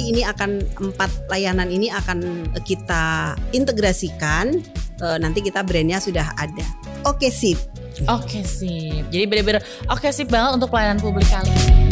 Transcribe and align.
nanti 0.00 0.16
ini 0.16 0.24
akan 0.24 0.50
empat 0.80 1.28
layanan 1.28 1.68
ini 1.68 1.92
akan 1.92 2.48
kita 2.64 3.36
integrasikan. 3.52 4.56
Uh, 4.96 5.20
nanti 5.20 5.44
kita 5.44 5.60
brandnya 5.60 6.00
sudah 6.00 6.32
ada. 6.40 6.64
Oke 7.04 7.28
sip. 7.28 7.60
Oke 8.08 8.40
sip. 8.40 9.04
Jadi 9.12 9.28
bener-bener 9.28 9.60
oke 9.92 10.08
sip 10.08 10.32
banget 10.32 10.56
untuk 10.56 10.72
pelayanan 10.72 11.04
publik 11.04 11.28
kali 11.28 11.52
ini. 11.52 11.84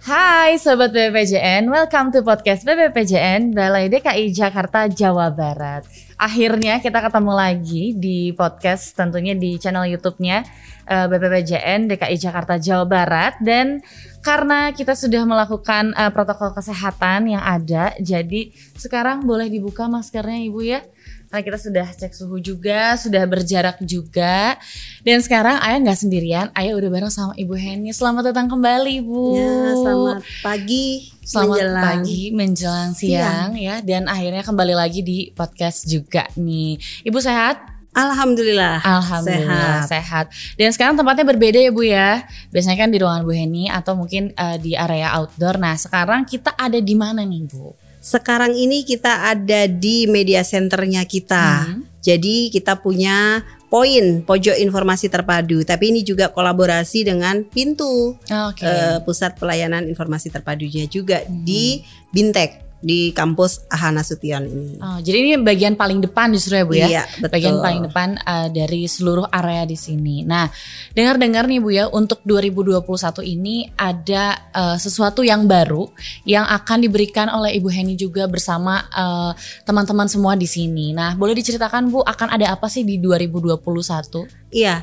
Hai 0.00 0.56
Sobat 0.56 0.96
BPJN, 0.96 1.68
welcome 1.68 2.08
to 2.08 2.24
podcast 2.24 2.64
BPJN 2.64 3.52
Balai 3.52 3.92
DKI 3.92 4.32
Jakarta 4.32 4.88
Jawa 4.88 5.28
Barat 5.28 5.84
Akhirnya 6.20 6.84
kita 6.84 7.00
ketemu 7.00 7.32
lagi 7.32 7.96
di 7.96 8.36
podcast 8.36 8.92
tentunya 8.92 9.32
di 9.32 9.56
channel 9.56 9.88
YouTube-nya 9.88 10.44
uh, 10.84 10.92
eh, 10.92 11.06
BPPJN 11.08 11.88
DKI 11.88 12.16
Jakarta 12.20 12.60
Jawa 12.60 12.84
Barat. 12.84 13.40
Dan 13.40 13.80
karena 14.20 14.68
kita 14.76 14.92
sudah 14.92 15.24
melakukan 15.24 15.96
uh, 15.96 16.12
protokol 16.12 16.52
kesehatan 16.52 17.32
yang 17.32 17.40
ada 17.40 17.96
Jadi 17.96 18.52
sekarang 18.76 19.24
boleh 19.24 19.48
dibuka 19.48 19.88
maskernya 19.88 20.44
Ibu 20.44 20.60
ya 20.60 20.84
karena 21.30 21.46
kita 21.46 21.58
sudah 21.62 21.86
cek 21.94 22.10
suhu 22.10 22.42
juga, 22.42 22.98
sudah 22.98 23.22
berjarak 23.22 23.78
juga. 23.86 24.58
Dan 25.06 25.22
sekarang 25.22 25.62
Ayah 25.62 25.78
nggak 25.78 26.00
sendirian, 26.02 26.50
Ayah 26.58 26.74
udah 26.74 26.90
bareng 26.90 27.14
sama 27.14 27.38
Ibu 27.38 27.54
Heni. 27.54 27.94
Selamat 27.94 28.34
datang 28.34 28.50
kembali, 28.50 28.98
Bu. 29.06 29.38
Ya, 29.38 29.78
selamat 29.78 30.22
pagi. 30.42 31.14
Selamat 31.22 31.54
menjelang. 31.54 31.84
pagi 31.86 32.22
menjelang 32.34 32.90
siang, 32.98 33.54
siang 33.54 33.62
ya. 33.62 33.78
Dan 33.78 34.10
akhirnya 34.10 34.42
kembali 34.42 34.74
lagi 34.74 35.06
di 35.06 35.30
podcast 35.30 35.86
juga 35.86 36.26
nih. 36.34 36.82
Ibu 37.06 37.22
sehat? 37.22 37.62
Alhamdulillah. 37.94 38.82
Alhamdulillah 38.82 39.86
sehat. 39.86 40.34
sehat. 40.34 40.58
Dan 40.58 40.74
sekarang 40.74 40.98
tempatnya 40.98 41.22
berbeda 41.30 41.62
ya 41.62 41.70
Bu 41.70 41.86
ya. 41.86 42.26
Biasanya 42.50 42.74
kan 42.74 42.90
di 42.90 42.98
ruangan 42.98 43.22
Bu 43.22 43.30
Heni 43.30 43.70
atau 43.70 43.94
mungkin 43.94 44.34
uh, 44.34 44.58
di 44.58 44.74
area 44.74 45.14
outdoor. 45.14 45.62
Nah, 45.62 45.78
sekarang 45.78 46.26
kita 46.26 46.58
ada 46.58 46.82
di 46.82 46.94
mana 46.98 47.22
nih 47.22 47.46
Bu? 47.46 47.70
Sekarang 48.00 48.56
ini 48.56 48.82
kita 48.82 49.28
ada 49.28 49.68
di 49.68 50.08
media 50.08 50.40
centernya 50.40 51.04
kita. 51.04 51.68
Hmm. 51.68 51.84
Jadi 52.00 52.48
kita 52.48 52.80
punya 52.80 53.44
poin 53.68 54.24
pojok 54.24 54.56
informasi 54.56 55.12
terpadu, 55.12 55.62
tapi 55.62 55.92
ini 55.92 56.00
juga 56.00 56.32
kolaborasi 56.32 57.06
dengan 57.06 57.44
pintu 57.44 58.16
okay. 58.26 58.66
uh, 58.66 58.96
eh, 58.96 58.98
pusat 59.04 59.36
pelayanan 59.36 59.86
informasi 59.86 60.32
terpadunya 60.32 60.88
juga 60.88 61.22
hmm. 61.22 61.44
di 61.44 61.84
Bintek 62.10 62.69
di 62.80 63.12
kampus 63.12 63.68
Ahana 63.68 64.00
Sution 64.00 64.48
ini. 64.48 64.80
Oh, 64.80 64.98
jadi 65.04 65.16
ini 65.20 65.30
bagian 65.44 65.76
paling 65.76 66.00
depan 66.00 66.32
justru 66.32 66.56
ya 66.56 66.64
Bu 66.64 66.74
ya. 66.74 66.88
Iya, 66.88 67.04
betul. 67.20 67.32
Bagian 67.36 67.56
paling 67.60 67.80
depan 67.86 68.08
uh, 68.24 68.48
dari 68.48 68.88
seluruh 68.88 69.28
area 69.28 69.68
di 69.68 69.76
sini. 69.76 70.24
Nah, 70.24 70.48
dengar-dengar 70.96 71.44
nih 71.44 71.60
Bu 71.60 71.70
ya, 71.70 71.84
untuk 71.92 72.24
2021 72.24 72.80
ini 73.24 73.68
ada 73.76 74.40
uh, 74.56 74.76
sesuatu 74.80 75.20
yang 75.20 75.44
baru 75.44 75.92
yang 76.24 76.48
akan 76.48 76.80
diberikan 76.80 77.28
oleh 77.28 77.52
Ibu 77.60 77.68
Heni 77.68 77.94
juga 77.94 78.24
bersama 78.26 78.82
teman 78.90 79.08
eh, 79.20 79.32
teman-teman 79.68 80.08
semua 80.08 80.32
di 80.34 80.48
sini. 80.48 80.92
Nah, 80.96 81.14
boleh 81.14 81.36
diceritakan 81.36 81.92
Bu, 81.92 82.00
akan 82.00 82.32
ada 82.32 82.52
apa 82.52 82.66
sih 82.66 82.82
di 82.82 82.96
2021? 82.96 84.50
Iya, 84.50 84.82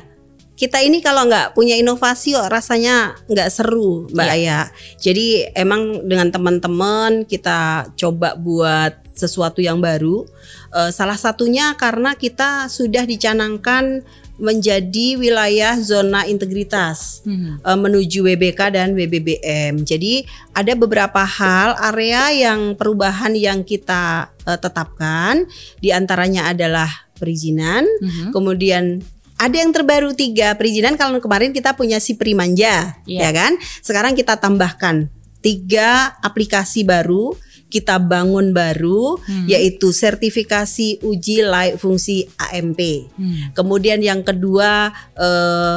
kita 0.58 0.82
ini 0.82 0.98
kalau 0.98 1.30
nggak 1.30 1.54
punya 1.54 1.78
inovasi 1.78 2.34
kok 2.34 2.50
rasanya 2.50 3.14
nggak 3.30 3.46
seru 3.46 4.10
Mbak 4.10 4.26
yeah. 4.26 4.34
Aya. 4.34 4.60
Jadi 4.98 5.26
emang 5.54 6.02
dengan 6.02 6.34
teman-teman 6.34 7.22
kita 7.22 7.86
coba 7.94 8.34
buat 8.34 8.98
sesuatu 9.14 9.62
yang 9.62 9.78
baru. 9.78 10.26
Uh, 10.74 10.90
salah 10.90 11.14
satunya 11.14 11.78
karena 11.78 12.18
kita 12.18 12.66
sudah 12.66 13.06
dicanangkan 13.06 14.02
menjadi 14.38 15.18
wilayah 15.18 15.74
zona 15.82 16.22
integritas 16.26 17.26
hmm. 17.26 17.58
uh, 17.62 17.78
menuju 17.78 18.22
WBK 18.22 18.70
dan 18.70 18.94
WBBM. 18.94 19.82
Jadi 19.82 20.22
ada 20.54 20.74
beberapa 20.78 21.22
hal 21.26 21.74
area 21.94 22.50
yang 22.50 22.78
perubahan 22.78 23.34
yang 23.34 23.66
kita 23.66 24.30
uh, 24.46 24.58
tetapkan, 24.58 25.46
di 25.82 25.90
antaranya 25.90 26.54
adalah 26.54 26.86
perizinan, 27.18 27.82
hmm. 27.82 28.30
kemudian 28.30 29.02
ada 29.38 29.56
yang 29.56 29.70
terbaru 29.70 30.12
tiga 30.12 30.58
perizinan 30.58 30.98
kalau 30.98 31.22
kemarin 31.22 31.54
kita 31.54 31.78
punya 31.78 32.02
si 32.02 32.18
Primanja 32.18 32.98
yeah. 33.06 33.22
ya 33.24 33.30
kan 33.30 33.54
sekarang 33.80 34.18
kita 34.18 34.36
tambahkan 34.36 35.08
tiga 35.38 36.18
aplikasi 36.20 36.82
baru 36.82 37.38
kita 37.68 38.00
bangun 38.02 38.50
baru 38.50 39.20
hmm. 39.20 39.46
yaitu 39.46 39.94
sertifikasi 39.94 41.04
uji 41.04 41.46
layak 41.46 41.78
fungsi 41.78 42.26
AMP 42.36 42.80
hmm. 43.14 43.54
kemudian 43.54 44.02
yang 44.02 44.26
kedua 44.26 44.90
eh, 45.14 45.76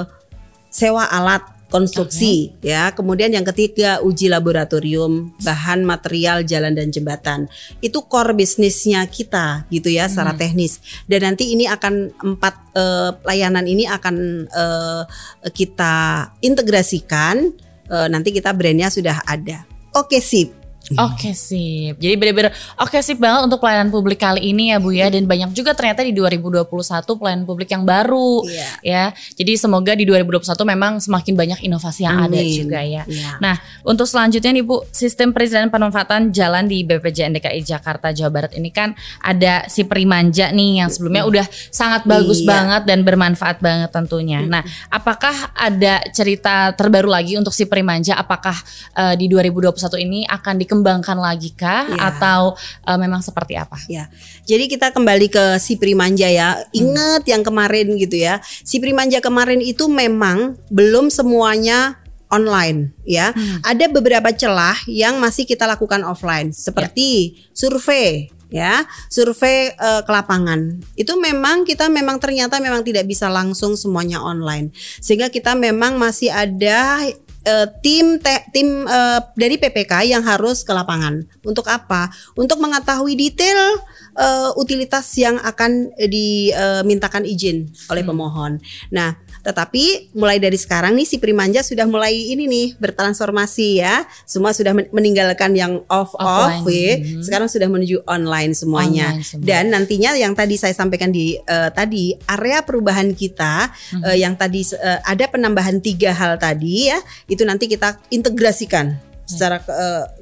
sewa 0.71 1.05
alat 1.05 1.43
konstruksi 1.71 2.51
okay. 2.59 2.75
ya. 2.75 2.91
Kemudian 2.91 3.31
yang 3.31 3.47
ketiga 3.47 4.03
uji 4.03 4.27
laboratorium 4.27 5.31
bahan 5.39 5.87
material 5.87 6.43
jalan 6.43 6.75
dan 6.75 6.91
jembatan. 6.91 7.47
Itu 7.79 8.05
core 8.05 8.35
bisnisnya 8.35 9.07
kita 9.07 9.65
gitu 9.71 9.87
ya 9.87 10.05
hmm. 10.05 10.11
secara 10.11 10.35
teknis. 10.35 10.83
Dan 11.07 11.23
nanti 11.23 11.55
ini 11.55 11.65
akan 11.65 12.11
empat 12.19 12.55
uh, 12.75 13.09
layanan 13.23 13.65
ini 13.65 13.87
akan 13.87 14.45
uh, 14.51 15.03
kita 15.49 16.27
integrasikan. 16.43 17.55
Uh, 17.91 18.07
nanti 18.07 18.35
kita 18.35 18.51
brandnya 18.51 18.91
sudah 18.91 19.23
ada. 19.23 19.63
Oke 19.95 20.19
sip. 20.19 20.60
Oke 20.91 21.31
okay, 21.31 21.33
sip. 21.37 21.95
Jadi 22.01 22.17
benar-benar 22.19 22.51
oke 22.81 22.91
okay, 22.91 22.99
sip 23.05 23.15
banget 23.21 23.47
untuk 23.47 23.63
pelayanan 23.63 23.93
publik 23.93 24.19
kali 24.19 24.51
ini 24.51 24.75
ya 24.75 24.77
Bu 24.81 24.91
ya 24.91 25.07
dan 25.07 25.23
banyak 25.23 25.55
juga 25.55 25.71
ternyata 25.71 26.03
di 26.03 26.11
2021 26.11 26.67
pelayanan 27.15 27.45
publik 27.47 27.69
yang 27.71 27.87
baru 27.87 28.43
yeah. 28.49 28.75
ya. 28.83 29.03
Jadi 29.37 29.55
semoga 29.55 29.95
di 29.95 30.03
2021 30.03 30.51
memang 30.67 30.99
semakin 30.99 31.33
banyak 31.37 31.59
inovasi 31.63 32.03
yang 32.03 32.19
Amin. 32.19 32.33
ada 32.33 32.39
juga 32.43 32.79
ya. 32.83 33.03
Yeah. 33.07 33.39
Nah, 33.39 33.55
untuk 33.87 34.03
selanjutnya 34.03 34.51
nih 34.51 34.65
Bu, 34.67 34.83
sistem 34.91 35.31
perizinan 35.31 35.71
pemanfaatan 35.71 36.35
jalan 36.35 36.67
di 36.67 36.83
BPJN 36.83 37.39
DKI 37.39 37.61
Jakarta 37.63 38.11
Jawa 38.11 38.31
Barat 38.33 38.51
ini 38.59 38.73
kan 38.73 38.91
ada 39.23 39.69
si 39.71 39.87
Primanja 39.87 40.51
nih 40.51 40.83
yang 40.83 40.89
sebelumnya 40.91 41.23
udah 41.23 41.45
sangat 41.71 42.03
bagus 42.03 42.43
yeah. 42.43 42.51
banget 42.51 42.81
dan 42.89 42.99
bermanfaat 43.07 43.63
banget 43.63 43.95
tentunya. 43.95 44.43
Nah, 44.43 44.65
apakah 44.91 45.55
ada 45.55 46.03
cerita 46.11 46.75
terbaru 46.75 47.07
lagi 47.07 47.39
untuk 47.39 47.55
si 47.55 47.63
Primanja 47.63 48.19
apakah 48.19 48.57
uh, 48.99 49.15
di 49.15 49.31
2021 49.31 49.77
ini 50.03 50.19
akan 50.27 50.59
dikembangkan 50.59 50.70
dikembangkan 50.71 51.19
lagi 51.19 51.51
kah 51.51 51.83
ya. 51.91 52.15
atau 52.15 52.55
uh, 52.87 52.95
memang 52.95 53.19
seperti 53.19 53.59
apa? 53.59 53.75
Ya. 53.91 54.07
Jadi 54.47 54.71
kita 54.71 54.95
kembali 54.95 55.27
ke 55.27 55.59
si 55.59 55.75
Primanja 55.75 56.31
ya. 56.31 56.63
Ingat 56.71 57.27
hmm. 57.27 57.31
yang 57.35 57.43
kemarin 57.43 57.91
gitu 57.99 58.15
ya. 58.15 58.39
Si 58.63 58.79
Primanja 58.79 59.19
kemarin 59.19 59.59
itu 59.59 59.91
memang 59.91 60.55
belum 60.71 61.11
semuanya 61.11 61.99
online 62.31 62.95
ya. 63.03 63.35
Hmm. 63.35 63.59
Ada 63.67 63.91
beberapa 63.91 64.31
celah 64.31 64.79
yang 64.87 65.19
masih 65.19 65.43
kita 65.43 65.67
lakukan 65.67 66.07
offline 66.07 66.55
seperti 66.55 67.35
ya. 67.35 67.51
survei 67.51 68.31
ya 68.51 68.83
survei 69.07 69.71
uh, 69.79 70.03
ke 70.03 70.11
lapangan 70.11 70.75
itu 70.99 71.15
memang 71.15 71.63
kita 71.63 71.87
memang 71.87 72.19
ternyata 72.19 72.59
memang 72.59 72.83
tidak 72.83 73.07
bisa 73.07 73.31
langsung 73.31 73.79
semuanya 73.79 74.19
online 74.19 74.75
sehingga 74.99 75.31
kita 75.31 75.55
memang 75.55 75.95
masih 75.95 76.27
ada 76.35 76.99
uh, 77.47 77.67
tim 77.81 78.17
te, 78.21 78.45
tim 78.53 78.85
uh, 78.85 79.19
dari 79.33 79.57
PPK 79.57 80.09
yang 80.09 80.23
harus 80.25 80.61
ke 80.65 80.71
lapangan. 80.73 81.23
Untuk 81.45 81.65
apa? 81.69 82.09
Untuk 82.37 82.61
mengetahui 82.61 83.13
detail 83.17 83.81
uh, 84.15 84.51
utilitas 84.59 85.07
yang 85.19 85.39
akan 85.41 85.91
dimintakan 85.95 87.23
uh, 87.23 87.33
izin 87.33 87.69
oleh 87.91 88.03
hmm. 88.03 88.11
pemohon. 88.11 88.51
Nah, 88.91 89.15
tetapi 89.41 90.13
mulai 90.13 90.37
dari 90.37 90.57
sekarang 90.57 90.93
nih 90.93 91.07
si 91.07 91.17
Primanja 91.17 91.65
sudah 91.65 91.89
mulai 91.89 92.13
ini 92.13 92.45
nih 92.45 92.67
bertransformasi 92.77 93.81
ya. 93.81 94.05
Semua 94.23 94.53
sudah 94.53 94.71
meninggalkan 94.73 95.55
yang 95.57 95.81
off 95.89 96.13
off, 96.17 96.65
ya. 96.69 96.99
Hmm. 97.01 97.23
sekarang 97.23 97.47
sudah 97.49 97.67
menuju 97.67 98.05
online 98.05 98.53
semuanya. 98.53 99.17
Online 99.17 99.25
semua. 99.25 99.45
Dan 99.45 99.63
nantinya 99.73 100.09
yang 100.15 100.33
tadi 100.37 100.55
saya 100.55 100.75
sampaikan 100.75 101.09
di 101.09 101.35
uh, 101.37 101.69
tadi 101.73 102.15
area 102.29 102.61
perubahan 102.61 103.11
kita 103.17 103.69
hmm. 103.69 104.03
uh, 104.05 104.17
yang 104.17 104.37
tadi 104.37 104.63
uh, 104.77 104.99
ada 105.03 105.25
penambahan 105.27 105.81
tiga 105.81 106.13
hal 106.13 106.37
tadi 106.37 106.93
ya, 106.93 106.99
itu 107.27 107.41
nanti 107.43 107.65
kita 107.65 107.97
integrasikan 108.13 109.10
secara 109.31 109.57
ke, 109.63 109.71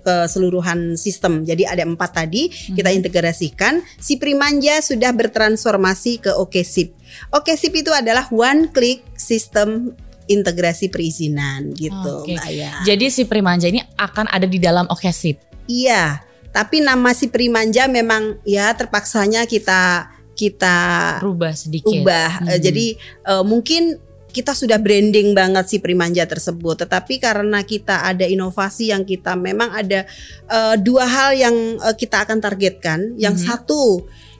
keseluruhan 0.06 0.94
sistem. 0.94 1.42
Jadi 1.42 1.66
ada 1.66 1.82
empat 1.82 2.24
tadi 2.24 2.50
hmm. 2.50 2.76
kita 2.78 2.90
integrasikan. 2.94 3.82
Si 3.98 4.22
Primanja 4.22 4.80
sudah 4.86 5.10
bertransformasi 5.14 6.30
ke 6.30 6.32
OKSIP. 6.34 6.94
OKSIP 7.34 7.74
itu 7.82 7.92
adalah 7.94 8.30
one 8.30 8.70
click 8.70 9.02
sistem 9.18 9.98
integrasi 10.30 10.94
perizinan 10.94 11.74
gitu, 11.74 12.22
okay. 12.22 12.38
Jadi 12.86 13.10
si 13.10 13.26
Primanja 13.26 13.66
ini 13.66 13.82
akan 13.98 14.30
ada 14.30 14.46
di 14.46 14.62
dalam 14.62 14.86
OKSIP. 14.86 15.66
Iya, 15.66 16.22
tapi 16.54 16.86
nama 16.86 17.14
si 17.18 17.34
Primanja 17.34 17.90
memang 17.90 18.38
ya 18.46 18.70
terpaksanya 18.78 19.50
kita 19.50 20.14
kita 20.38 20.78
rubah 21.20 21.52
sedikit. 21.52 21.92
Ubah. 21.92 22.46
Hmm. 22.46 22.58
Jadi 22.62 22.96
uh, 23.28 23.44
mungkin 23.44 24.00
kita 24.30 24.54
sudah 24.54 24.78
branding 24.78 25.34
banget 25.34 25.66
si 25.68 25.78
Primanja 25.82 26.24
tersebut. 26.30 26.86
Tetapi 26.86 27.18
karena 27.18 27.66
kita 27.66 28.06
ada 28.06 28.24
inovasi 28.24 28.94
yang 28.94 29.04
kita 29.04 29.34
memang 29.34 29.74
ada 29.74 30.06
uh, 30.48 30.78
dua 30.78 31.06
hal 31.10 31.30
yang 31.36 31.56
uh, 31.82 31.94
kita 31.98 32.24
akan 32.24 32.40
targetkan. 32.40 33.18
Yang 33.18 33.36
mm 33.36 33.44
-hmm. 33.44 33.50
satu 33.50 33.84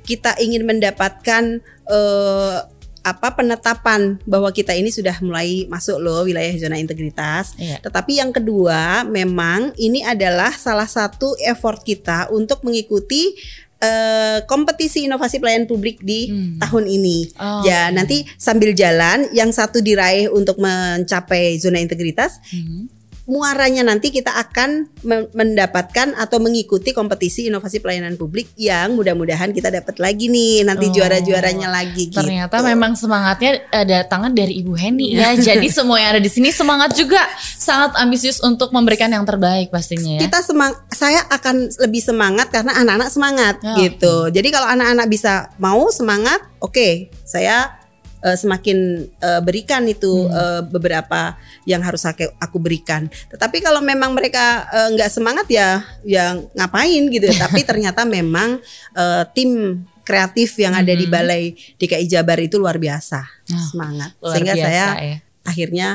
kita 0.06 0.38
ingin 0.42 0.66
mendapatkan 0.66 1.62
uh, 1.90 2.66
apa 3.00 3.32
penetapan 3.32 4.20
bahwa 4.28 4.52
kita 4.52 4.76
ini 4.76 4.92
sudah 4.92 5.16
mulai 5.24 5.66
masuk 5.72 5.98
loh 5.98 6.28
wilayah 6.28 6.52
zona 6.60 6.78
integritas. 6.78 7.56
Iya. 7.56 7.80
Tetapi 7.80 8.20
yang 8.20 8.32
kedua, 8.36 9.08
memang 9.08 9.72
ini 9.80 10.04
adalah 10.04 10.52
salah 10.54 10.88
satu 10.88 11.34
effort 11.48 11.82
kita 11.82 12.28
untuk 12.30 12.62
mengikuti 12.68 13.34
eh, 13.80 14.44
kompetisi 14.44 15.08
inovasi 15.08 15.40
pelayanan 15.40 15.64
publik 15.66 16.04
di 16.04 16.28
Hmm. 16.28 16.60
tahun 16.60 16.86
ini. 16.86 17.32
Oh, 17.40 17.64
ya, 17.64 17.88
nanti 17.90 18.28
sambil 18.36 18.76
jalan 18.76 19.32
yang 19.32 19.50
satu 19.50 19.80
diraih 19.80 20.28
untuk 20.28 20.60
mencapai 20.60 21.56
zona 21.56 21.80
integritas, 21.80 22.44
Mhm. 22.52 22.99
Muaranya 23.30 23.86
nanti 23.86 24.10
kita 24.10 24.34
akan 24.34 24.90
me- 25.00 25.30
mendapatkan 25.32 26.18
atau 26.18 26.42
mengikuti 26.42 26.90
kompetisi 26.90 27.46
inovasi 27.46 27.78
pelayanan 27.78 28.18
publik 28.18 28.50
yang 28.56 28.92
mudah-mudahan 28.92 29.54
kita 29.54 29.70
dapat 29.70 29.96
lagi 29.98 30.28
nih 30.28 30.66
nanti 30.66 30.90
Oh, 30.90 30.92
juara-juaranya 30.92 31.70
lagi 31.70 32.10
Ternyata 32.10 32.58
gitu. 32.58 32.66
memang 32.66 32.98
semangatnya 32.98 33.62
ada 33.70 34.02
tangan 34.04 34.34
dari 34.34 34.58
Ibu 34.58 34.74
Heni 34.74 35.14
ya. 35.14 35.38
Jadi 35.38 35.70
semua 35.70 36.02
yang 36.02 36.18
ada 36.18 36.22
di 36.22 36.28
sini 36.28 36.50
semangat 36.50 36.98
juga 36.98 37.22
sangat 37.38 37.94
ambisius 37.96 38.42
untuk 38.42 38.74
memberikan 38.74 39.08
yang 39.08 39.22
terbaik 39.24 39.70
pastinya 39.70 40.18
ya. 40.18 40.26
kita 40.26 40.42
semang 40.42 40.74
saya 40.90 41.22
akan 41.30 41.70
lebih 41.80 42.02
semangat 42.02 42.50
karena 42.50 42.74
anak-anak 42.76 43.08
semangat 43.08 43.56
Oh, 43.62 43.78
gitu. 43.78 44.16
Jadi 44.32 44.50
kalau 44.50 44.66
anak-anak 44.66 45.06
bisa 45.06 45.34
mau 45.56 45.86
semangat, 45.90 46.42
oke, 46.58 46.90
saya 47.22 47.78
eh, 48.20 48.36
semakin 48.36 48.78
eh, 49.10 49.42
berikan 49.42 49.84
itu 49.86 50.26
Hmm. 50.26 50.32
eh, 50.32 50.62
beberapa 50.66 51.36
yang 51.64 51.82
harus 51.82 52.04
aku, 52.04 52.28
aku 52.36 52.58
berikan. 52.58 53.08
Tetapi 53.08 53.60
kalau 53.60 53.80
memang 53.80 54.12
mereka 54.12 54.66
nggak 54.92 55.10
semangat 55.10 55.48
ya, 55.48 55.82
yang 56.04 56.48
ngapain 56.54 57.08
gitu. 57.08 57.28
Tapi 57.44 57.64
ternyata 57.64 58.04
memang 58.04 58.60
eh, 58.94 59.24
tim 59.32 59.82
kreatif 60.02 60.58
yang 60.58 60.74
ada 60.74 60.90
di 60.90 61.06
Mhm. 61.06 61.14
Balai 61.14 61.44
DKI 61.78 62.10
Jabar 62.10 62.42
itu 62.42 62.58
luar 62.58 62.76
biasa 62.76 63.22
Oh, 63.54 63.62
semangat. 63.70 64.18
Luar 64.18 64.34
Sehingga 64.34 64.54
biasa 64.58 64.66
saya 64.66 64.86
ya. 64.98 65.18
akhirnya 65.46 65.88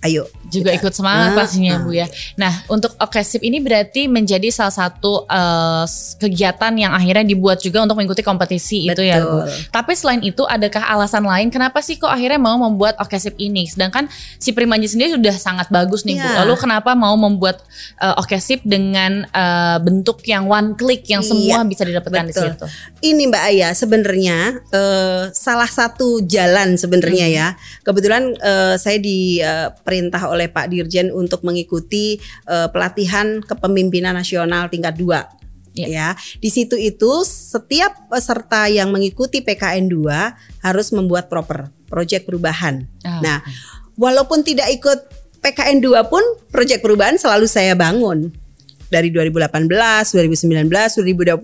ayo 0.00 0.24
juga 0.44 0.68
kita- 0.68 0.78
ikut 0.80 0.92
semangat 0.92 1.28
Ah, 1.30 1.36
pastinya 1.38 1.72
ah. 1.76 1.82
Bu 1.82 1.90
ya. 1.92 2.06
Nah 2.34 2.64
untuk 2.66 2.92
Okesip 2.96 3.40
ini 3.40 3.58
berarti 3.58 4.06
menjadi 4.06 4.48
salah 4.48 4.72
satu 4.72 5.24
s- 5.82 6.14
kegiatan 6.16 6.72
yang 6.72 6.90
akhirnya 6.90 7.24
dibuat 7.24 7.58
juga 7.58 7.80
untuk 7.80 7.96
mengikuti 7.96 8.20
kompetisi 8.20 8.86
itu 8.86 9.00
ya 9.00 9.18
Bu. 9.18 9.42
Betul. 9.42 9.48
Tapi 9.68 9.92
selain 9.92 10.20
itu 10.20 10.42
adakah 10.42 10.82
alasan 10.88 11.22
lain 11.22 11.48
kenapa 11.48 11.80
sih 11.80 11.96
kok 11.96 12.08
akhirnya 12.08 12.36
mau 12.36 12.58
membuat 12.58 12.98
Okesip 12.98 13.36
ini? 13.36 13.64
Sedangkan 13.64 14.06
si 14.36 14.52
Primanji 14.52 14.86
sendiri 14.86 15.12
sudah 15.12 15.34
sangat 15.34 15.68
bagus 15.68 16.02
nih 16.02 16.16
Bu. 16.16 16.24
Iya. 16.24 16.36
Lalu 16.42 16.54
kenapa 16.58 16.92
mau 16.92 17.14
membuat 17.14 17.62
eh, 17.98 18.14
Okesip 18.16 18.62
dengan 18.62 19.24
eh, 19.24 19.78
bentuk 19.78 20.20
yang 20.24 20.46
one 20.46 20.74
click 20.74 21.06
yang 21.06 21.20
semua 21.20 21.62
Iya, 21.62 21.66
bisa 21.66 21.82
didapatkan 21.82 22.24
di 22.24 22.32
betul. 22.32 22.48
situ? 22.52 22.66
Ini 23.02 23.22
Mbak 23.26 23.44
Aya 23.44 23.68
sebenarnya 23.72 24.38
eh, 24.68 25.22
salah 25.32 25.66
satu 25.66 26.20
jalan 26.22 26.74
sebenarnya 26.74 27.24
Hmm. 27.24 27.34
ya. 27.34 27.46
Kebetulan 27.82 28.22
eh, 28.36 28.74
saya 28.76 28.98
diperintah 29.82 30.30
oleh 30.30 30.46
Pak 30.46 30.70
Dirjen 30.70 31.10
untuk 31.10 31.42
mengikuti 31.42 32.22
eh, 32.46 32.68
pelatihan 32.70 33.42
kepemimpinan 33.42 34.14
nasional 34.14 34.70
tingkat 34.70 34.94
2. 34.94 35.42
Iya. 35.74 35.86
Ya, 35.88 36.08
di 36.38 36.52
situ 36.52 36.76
itu 36.76 37.24
setiap 37.24 38.06
peserta 38.06 38.68
yang 38.68 38.92
mengikuti 38.92 39.40
PKN 39.42 39.88
2 39.90 40.62
harus 40.62 40.92
membuat 40.92 41.26
proper 41.32 41.72
project 41.88 42.28
perubahan. 42.28 42.84
Ah, 43.02 43.18
Nah, 43.24 43.38
walaupun 43.96 44.44
tidak 44.44 44.68
ikut 44.68 45.00
PKN 45.40 45.80
2 45.80 46.12
pun 46.12 46.22
proyek 46.52 46.84
perubahan 46.84 47.16
selalu 47.16 47.48
saya 47.48 47.72
bangun. 47.72 48.30
Dari 48.92 49.08
2018, 49.08 49.72
2019, 50.12 50.68
2020 50.68 51.40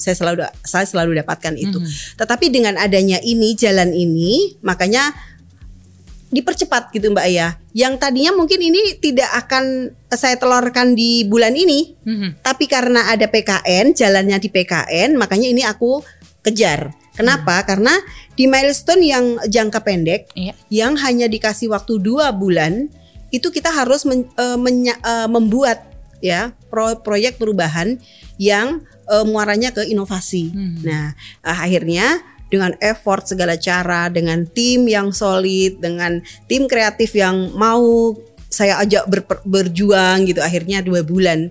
saya 0.00 0.16
selalu 0.16 0.48
saya 0.64 0.86
selalu 0.88 1.20
dapatkan 1.20 1.52
itu. 1.60 1.76
Mhm. 1.76 2.16
Tetapi 2.16 2.46
dengan 2.48 2.80
adanya 2.80 3.20
ini 3.20 3.52
jalan 3.52 3.92
ini 3.92 4.56
makanya 4.64 5.12
dipercepat 6.36 6.92
gitu 6.92 7.08
Mbak 7.08 7.26
Aya. 7.26 7.56
Yang 7.72 7.94
tadinya 7.96 8.36
mungkin 8.36 8.60
ini 8.60 9.00
tidak 9.00 9.32
akan 9.46 9.96
saya 10.12 10.36
telurkan 10.36 10.92
di 10.92 11.24
bulan 11.24 11.56
ini, 11.56 11.96
Mhm. 12.04 12.44
tapi 12.44 12.68
karena 12.68 13.08
ada 13.08 13.24
PKN, 13.24 13.96
jalannya 13.96 14.36
di 14.36 14.48
PKN, 14.52 15.16
makanya 15.16 15.48
ini 15.48 15.64
aku 15.64 16.04
kejar. 16.44 16.92
Kenapa? 17.16 17.64
Karena 17.64 17.96
di 18.36 18.44
milestone 18.44 19.00
yang 19.00 19.24
jangka 19.48 19.80
pendek, 19.80 20.28
Iya. 20.36 20.52
yang 20.68 21.00
hanya 21.00 21.26
dikasih 21.26 21.72
waktu 21.72 21.96
dua 21.96 22.28
bulan, 22.36 22.92
itu 23.32 23.48
kita 23.48 23.72
harus 23.72 24.04
men- 24.04 24.28
eh, 24.36 24.58
menya- 24.60 25.00
eh, 25.00 25.28
membuat 25.32 25.82
ya 26.20 26.52
pro- 26.68 27.00
proyek 27.00 27.40
perubahan 27.40 27.96
yang 28.36 28.84
eh, 29.06 29.22
muaranya 29.22 29.70
ke 29.70 29.86
inovasi. 29.86 30.50
Hmm. 30.50 30.82
Nah, 30.82 31.14
akhirnya 31.38 32.26
dengan 32.46 32.74
effort 32.78 33.26
segala 33.26 33.58
cara, 33.58 34.06
dengan 34.06 34.46
tim 34.46 34.86
yang 34.86 35.10
solid, 35.10 35.82
dengan 35.82 36.22
tim 36.46 36.70
kreatif 36.70 37.14
yang 37.14 37.50
mau 37.58 38.14
saya 38.46 38.78
ajak 38.80 39.04
berper- 39.10 39.44
berjuang 39.44 40.24
gitu, 40.30 40.40
akhirnya 40.40 40.80
dua 40.80 41.02
bulan 41.02 41.50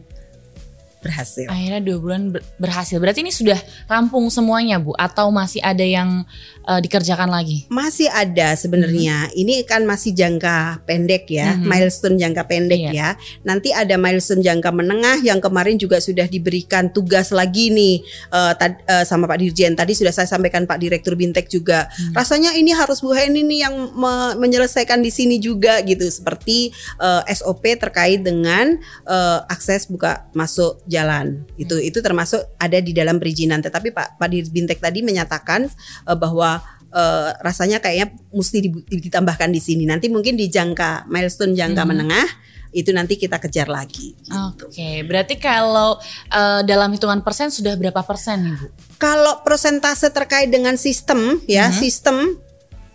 berhasil. 1.05 1.45
Akhirnya 1.45 1.79
dua 1.79 1.97
bulan 2.01 2.33
ber- 2.33 2.41
berhasil. 2.57 2.97
Berarti 2.97 3.21
ini 3.21 3.29
sudah 3.29 3.55
rampung 3.85 4.25
semuanya 4.27 4.81
Bu? 4.81 4.97
Atau 4.97 5.29
masih 5.29 5.61
ada 5.61 5.85
yang 5.85 6.25
eh, 6.65 6.81
dikerjakan 6.81 7.29
lagi? 7.29 7.69
Masih 7.69 8.09
ada 8.09 8.57
sebenarnya. 8.57 9.29
Ini 9.31 9.61
kan 9.63 9.85
masih 9.85 10.11
jangka 10.11 10.81
pendek 10.83 11.29
ya, 11.29 11.53
Mhm. 11.53 11.61
milestone 11.61 12.17
jangka 12.17 12.41
pendek 12.49 12.81
Iya. 12.81 12.91
ya. 12.91 13.09
Nanti 13.45 13.69
ada 13.69 13.93
milestone 13.95 14.41
jangka 14.41 14.73
menengah 14.73 15.21
yang 15.21 15.37
kemarin 15.37 15.77
juga 15.77 16.01
sudah 16.01 16.25
diberikan 16.25 16.89
tugas 16.89 17.29
lagi 17.29 17.69
nih 17.69 18.01
tad- 18.57 18.81
eh, 18.81 19.05
sama 19.05 19.29
Pak 19.29 19.37
Dirjen. 19.37 19.77
Tadi 19.77 19.93
sudah 19.93 20.09
saya 20.09 20.25
sampaikan 20.25 20.65
Pak 20.65 20.81
Direktur 20.81 21.13
Bintek 21.13 21.45
juga. 21.47 21.85
Rasanya 22.11 22.57
ini 22.57 22.73
harus 22.73 22.97
Bu 22.97 23.13
Heni 23.13 23.45
nih 23.45 23.59
yang 23.61 23.75
me- 23.93 24.33
menyelesaikan 24.35 24.99
di 24.99 25.13
sini 25.13 25.37
juga 25.37 25.77
gitu. 25.81 26.09
Seperti 26.09 26.73
eh, 26.97 27.21
SOP 27.29 27.77
terkait 27.77 28.25
dengan 28.25 28.73
eh, 29.05 29.39
akses 29.45 29.85
buka 29.85 30.25
masuk 30.33 30.81
jalan. 30.95 31.43
Itu 31.59 31.75
itu 31.75 31.99
termasuk 31.99 32.39
ada 32.55 32.79
di 32.79 32.95
dalam 32.95 33.19
perizinan. 33.19 33.59
Tetapi 33.59 33.91
Pak 33.91 34.15
Pak 34.15 34.27
Bintek 34.55 34.79
tadi 34.79 35.03
menyatakan 35.03 35.67
eh, 36.07 36.17
bahwa 36.17 36.63
eh, 36.95 37.29
rasanya 37.43 37.83
kayaknya 37.83 38.15
mesti 38.31 38.71
ditambahkan 38.87 39.51
di 39.51 39.59
sini. 39.59 39.83
Nanti 39.83 40.07
mungkin 40.07 40.39
di 40.39 40.47
jangka 40.47 41.11
milestone 41.11 41.51
jangka 41.51 41.83
Mhm. 41.83 41.89
menengah 41.91 42.27
itu 42.75 42.91
nanti 42.91 43.15
kita 43.15 43.39
kejar 43.39 43.71
lagi. 43.71 44.11
Oke, 44.51 45.03
berarti 45.07 45.35
kalau 45.35 45.99
eh, 46.31 46.61
dalam 46.63 46.91
hitungan 46.91 47.19
persen 47.19 47.51
sudah 47.51 47.75
berapa 47.75 47.99
persen 48.03 48.47
nih 48.47 48.53
Bu? 48.55 48.67
Kalau 48.95 49.43
persentase 49.43 50.07
terkait 50.11 50.47
dengan 50.47 50.79
sistem 50.79 51.43
ya, 51.47 51.67
Mhm. 51.67 51.75
sistem 51.75 52.15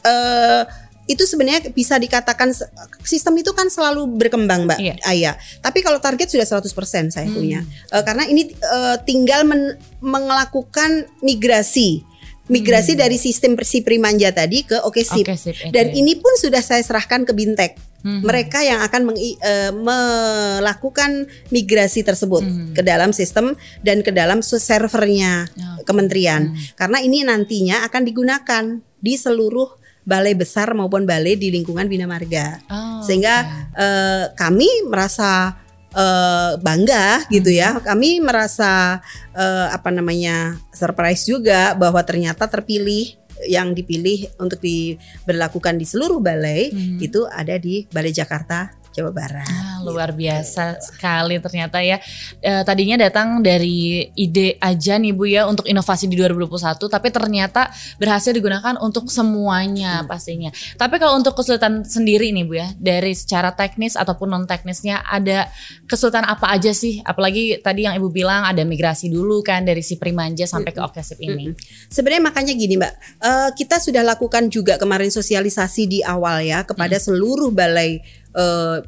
eh 0.01 0.65
itu 1.11 1.27
sebenarnya 1.27 1.75
bisa 1.75 1.99
dikatakan 1.99 2.55
sistem 3.03 3.35
itu 3.35 3.51
kan 3.51 3.67
selalu 3.67 4.07
berkembang, 4.15 4.63
Mbak 4.65 4.79
Iya. 4.79 4.95
Aya. 5.03 5.33
Tapi 5.59 5.83
kalau 5.83 5.99
target 5.99 6.31
sudah 6.31 6.47
100% 6.47 7.11
saya 7.11 7.27
Hmm. 7.27 7.35
punya. 7.35 7.61
Eh, 7.91 8.03
karena 8.03 8.25
ini 8.25 8.47
eh, 8.49 8.97
tinggal 9.03 9.43
men- 9.43 9.75
melakukan 9.99 11.11
migrasi. 11.21 12.07
Migrasi 12.47 12.95
dari 12.95 13.15
sistem 13.15 13.55
si 13.61 13.79
Primanja 13.81 14.31
tadi 14.31 14.63
ke 14.63 14.83
Oke 14.83 15.03
Sip. 15.03 15.23
Hmm. 15.23 15.35
Sip. 15.35 15.55
Oke. 15.57 15.71
Dan 15.71 15.91
ini 15.93 16.15
pun 16.15 16.35
sudah 16.35 16.59
saya 16.59 16.83
serahkan 16.83 17.23
ke 17.23 17.31
Bintek. 17.31 17.79
Mhm. 18.01 18.25
Mereka 18.25 18.59
yang 18.61 18.81
akan 18.81 19.03
mengi- 19.07 19.37
eh, 19.37 19.71
melakukan 19.71 21.11
migrasi 21.51 22.01
tersebut 22.01 22.43
Mhm. 22.43 22.73
ke 22.73 22.83
dalam 22.83 23.11
sistem 23.11 23.55
dan 23.81 24.01
ke 24.01 24.11
dalam 24.11 24.41
servernya 24.41 25.47
Oke. 25.47 25.85
kementerian. 25.85 26.51
Hmm. 26.51 26.59
Karena 26.75 26.99
ini 27.01 27.23
nantinya 27.23 27.85
akan 27.85 28.03
digunakan 28.03 28.65
di 28.99 29.15
seluruh 29.15 29.80
balai 30.11 30.35
besar 30.35 30.75
maupun 30.75 31.07
balai 31.07 31.39
di 31.39 31.55
lingkungan 31.55 31.87
Bina 31.87 32.11
Marga. 32.11 32.59
Oh, 32.67 32.99
Sehingga 33.01 33.47
oke. 33.47 33.79
eh, 33.79 34.25
kami 34.35 34.67
merasa 34.91 35.55
eh, 35.91 36.53
bangga 36.59 37.31
gitu 37.31 37.51
ya. 37.51 37.79
Hmm. 37.79 37.83
Kami 37.87 38.19
merasa 38.19 38.99
eh, 39.31 39.67
apa 39.71 39.91
namanya 39.91 40.59
surprise 40.75 41.23
juga 41.25 41.79
bahwa 41.79 42.03
ternyata 42.03 42.47
terpilih 42.47 43.15
yang 43.49 43.73
dipilih 43.73 44.29
untuk 44.37 44.61
diberlakukan 44.61 45.75
di 45.75 45.87
seluruh 45.89 46.21
balai 46.21 46.69
Mhm. 46.69 46.99
itu 47.01 47.25
ada 47.25 47.57
di 47.57 47.89
Balai 47.89 48.13
Jakarta 48.13 48.69
Jawa 48.91 49.15
Barat. 49.15 49.47
Ah, 49.47 49.79
luar 49.87 50.11
biasa 50.11 50.83
sekali 50.83 51.39
ternyata 51.39 51.79
ya. 51.79 52.03
Eh, 52.43 52.63
tadinya 52.67 52.99
datang 52.99 53.39
dari 53.39 54.11
ide 54.19 54.59
aja 54.59 54.99
nih 54.99 55.15
Bu 55.15 55.31
ya 55.31 55.47
untuk 55.47 55.71
inovasi 55.71 56.11
di 56.11 56.19
2021 56.19 56.91
tapi 56.91 57.09
ternyata 57.15 57.71
berhasil 58.03 58.35
digunakan 58.35 58.75
untuk 58.83 59.07
semuanya 59.07 60.03
pastinya. 60.11 60.51
Tapi 60.75 60.99
kalau 60.99 61.15
untuk 61.15 61.39
kesulitan 61.39 61.87
sendiri 61.87 62.35
nih 62.35 62.45
Bu 62.45 62.55
ya, 62.59 62.69
dari 62.77 63.15
secara 63.15 63.55
teknis 63.55 63.95
ataupun 63.95 64.27
non 64.27 64.45
teknisnya 64.51 65.07
ada 65.07 65.47
kesulitan 65.87 66.27
apa 66.27 66.51
aja 66.51 66.75
sih? 66.75 66.99
Apalagi 67.07 67.63
tadi 67.63 67.87
yang 67.87 67.95
Ibu 67.95 68.11
bilang 68.11 68.43
ada 68.43 68.67
migrasi 68.67 69.07
dulu 69.07 69.43
kan 69.47 69.63
dari 69.63 69.87
si 69.87 69.97
Primanja 69.99 70.51
sampai 70.51 70.75
ke 70.75 70.81
Okesip 70.83 71.23
ini. 71.23 71.55
Sebenarnya 71.87 72.23
makanya 72.27 72.53
gini 72.59 72.75
Mbak, 72.75 72.95
eh, 73.23 73.51
kita 73.55 73.79
sudah 73.79 74.03
lakukan 74.03 74.51
juga 74.51 74.75
kemarin 74.81 75.15
sosialisasi 75.15 75.83
di 75.87 75.99
awal 76.03 76.43
ya 76.43 76.67
kepada 76.67 76.99
seluruh 76.99 77.55
balai, 77.55 78.03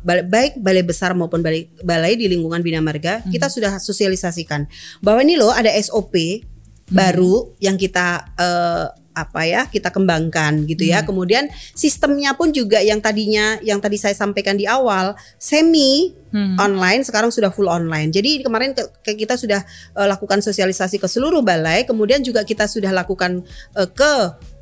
balai 0.02 0.24
baik 0.24 0.52
balai 0.62 0.84
besar 0.86 1.12
maupun 1.18 1.42
balai 1.42 1.66
balai 1.82 2.14
di 2.14 2.30
lingkungan 2.30 2.62
Bina 2.62 2.78
Marga, 2.78 3.22
kita 3.26 3.50
sudah 3.50 3.78
sosialisasikan 3.78 4.70
bahwa 5.02 5.22
ini 5.22 5.34
loh 5.34 5.50
ada 5.50 5.70
SOP 5.82 6.44
baru 6.92 7.50
yang 7.58 7.74
kita 7.74 8.34
eh, 8.36 8.86
apa 9.12 9.44
ya 9.44 9.68
kita 9.68 9.92
kembangkan 9.92 10.64
gitu 10.64 10.88
ya. 10.88 11.04
Hmm. 11.04 11.12
Kemudian 11.12 11.44
sistemnya 11.76 12.32
pun 12.32 12.48
juga 12.48 12.80
yang 12.80 12.96
tadinya 12.96 13.60
yang 13.60 13.76
tadi 13.76 14.00
saya 14.00 14.16
sampaikan 14.16 14.56
di 14.56 14.64
awal 14.64 15.12
semi 15.36 16.16
Hmm. 16.32 16.56
online 16.56 17.04
sekarang 17.04 17.28
sudah 17.28 17.52
full 17.52 17.68
online. 17.68 18.08
Jadi 18.08 18.40
kemarin 18.40 18.72
ke, 18.72 18.80
ke- 19.04 19.20
kita 19.20 19.36
sudah 19.36 19.60
eh, 19.92 20.08
lakukan 20.08 20.40
sosialisasi 20.40 20.96
ke 20.96 21.04
seluruh 21.04 21.44
balai, 21.44 21.84
kemudian 21.84 22.24
juga 22.24 22.40
kita 22.40 22.64
sudah 22.64 22.88
lakukan 22.88 23.44
eh, 23.76 23.88
ke 23.92 24.12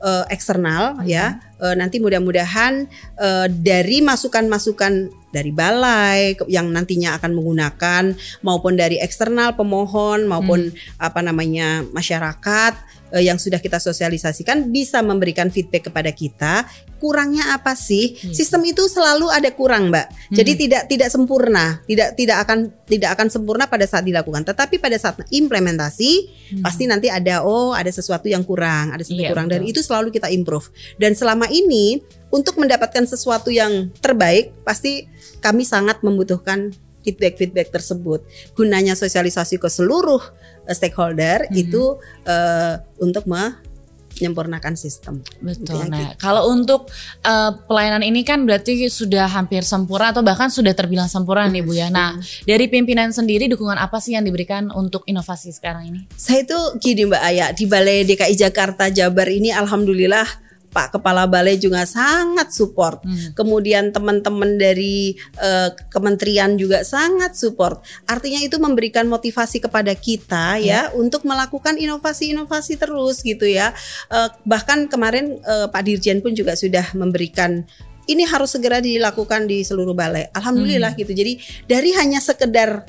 eh, 0.03 0.25
eksternal 0.35 0.99
ya. 1.07 1.39
Eh, 1.61 1.77
nanti 1.77 2.01
mudah-mudahan 2.01 2.89
eh, 3.21 3.47
dari 3.53 4.01
masukan-masukan 4.01 5.13
dari 5.31 5.53
balai 5.55 6.35
yang 6.51 6.73
nantinya 6.73 7.21
akan 7.21 7.37
menggunakan 7.37 8.17
maupun 8.43 8.75
dari 8.75 8.99
eksternal 8.99 9.55
pemohon 9.55 10.27
maupun 10.27 10.75
apa 10.99 11.21
namanya 11.23 11.87
masyarakat 11.95 12.75
eh, 13.13 13.25
yang 13.27 13.39
sudah 13.39 13.59
kita 13.59 13.79
sosialisasikan 13.79 14.71
bisa 14.71 15.03
memberikan 15.05 15.51
feedback 15.51 15.91
kepada 15.91 16.11
kita. 16.11 16.65
Kurangnya 17.01 17.57
apa 17.57 17.73
sih? 17.73 18.13
Iya. 18.21 18.37
sistem 18.37 18.61
itu 18.69 18.85
selalu 18.85 19.33
ada 19.33 19.49
kurang 19.57 19.89
mbak. 19.89 20.13
Jadi 20.29 20.53
tidak 20.67 20.83
tidak 20.85 21.09
sempurna. 21.09 21.81
Tidak 21.89 22.13
tidak 22.13 22.45
akan 22.45 22.59
tidak 22.85 23.17
akan 23.17 23.29
sempurna 23.33 23.65
pada 23.73 23.89
saat 23.89 24.05
dilakukan. 24.05 24.45
Tetapi 24.45 24.77
pada 24.77 25.01
saat 25.01 25.17
implementasi 25.33 26.13
pasti 26.61 26.85
nanti 26.85 27.09
ada 27.09 27.41
oh 27.41 27.73
ada 27.73 27.89
sesuatu 27.89 28.29
yang 28.29 28.45
kurang 28.45 28.93
ada 28.93 29.01
sesuatu 29.01 29.25
Iya, 29.25 29.33
kurang. 29.33 29.49
Dan 29.49 29.65
betul. 29.65 29.73
itu 29.73 29.81
selalu 29.81 30.09
kita 30.13 30.29
improve. 30.29 30.69
Dan 31.01 31.17
selama 31.17 31.49
ini 31.49 32.05
untuk 32.29 32.61
mendapatkan 32.61 33.09
sesuatu 33.09 33.49
yang 33.49 33.89
terbaik 34.05 34.53
pasti 34.63 35.09
kami 35.41 35.65
sangat 35.65 36.05
membutuhkan 36.05 36.71
feedback-feedback 37.01 37.73
tersebut 37.73 38.21
gunanya 38.53 38.93
sosialisasi 38.95 39.57
ke 39.57 39.69
seluruh 39.69 40.21
eh, 40.69 40.75
stakeholder 40.77 41.49
Hmm. 41.51 41.57
itu 41.57 41.97
eh, 42.27 42.75
untuk 43.01 43.25
menyempurnakan 43.25 44.77
sistem 44.77 45.25
Betul. 45.41 45.89
Nah, 45.89 46.13
kalau 46.21 46.53
untuk 46.53 46.93
eh, 47.25 47.51
pelayanan 47.65 48.05
ini 48.05 48.21
kan 48.21 48.45
berarti 48.45 48.89
sudah 48.93 49.27
hampir 49.31 49.65
sempurna 49.65 50.13
atau 50.13 50.21
bahkan 50.21 50.53
sudah 50.53 50.77
terbilang 50.77 51.09
sempurna 51.09 51.49
nih 51.49 51.63
Bu 51.65 51.73
ya. 51.73 51.89
Nah, 51.89 52.21
dari 52.45 52.69
pimpinan 52.69 53.11
sendiri 53.15 53.49
dukungan 53.49 53.81
apa 53.81 53.97
sih 53.99 54.13
yang 54.13 54.25
diberikan 54.27 54.69
untuk 54.71 55.07
inovasi 55.09 55.51
sekarang 55.57 55.89
ini? 55.89 56.01
Saya 56.15 56.45
itu 56.45 56.59
gini 56.83 57.09
Mbak 57.09 57.23
Aya 57.25 57.47
di 57.57 57.65
Balai 57.65 58.05
DKI 58.05 58.35
Jakarta 58.37 58.93
Jabar 58.93 59.29
ini 59.33 59.49
alhamdulillah 59.55 60.50
Pak 60.71 60.97
Kepala 60.99 61.27
Balai 61.27 61.59
juga 61.59 61.83
sangat 61.83 62.55
support. 62.55 63.03
Hmm. 63.03 63.35
Kemudian 63.35 63.91
teman-teman 63.91 64.55
dari 64.55 65.19
eh, 65.39 65.71
kementerian 65.91 66.55
juga 66.55 66.87
sangat 66.87 67.35
support. 67.35 67.83
Artinya 68.07 68.39
itu 68.39 68.57
memberikan 68.63 69.11
motivasi 69.11 69.59
kepada 69.59 69.93
kita 69.99 70.63
ya 70.63 70.95
untuk 70.95 71.27
melakukan 71.27 71.75
inovasi-inovasi 71.75 72.79
terus 72.79 73.27
gitu 73.27 73.51
ya. 73.51 73.75
Eh, 74.09 74.31
bahkan 74.47 74.87
kemarin 74.87 75.43
eh, 75.43 75.67
Pak 75.67 75.83
Dirjen 75.83 76.23
pun 76.23 76.33
juga 76.33 76.55
sudah 76.55 76.95
memberikan 76.95 77.67
ini 78.11 78.27
harus 78.27 78.55
segera 78.55 78.83
dilakukan 78.83 79.47
di 79.47 79.63
seluruh 79.63 79.95
balai. 79.95 80.27
Alhamdulillah 80.35 80.99
gitu. 80.99 81.15
Jadi 81.15 81.39
dari 81.71 81.95
hanya 81.95 82.19
sekedar 82.19 82.83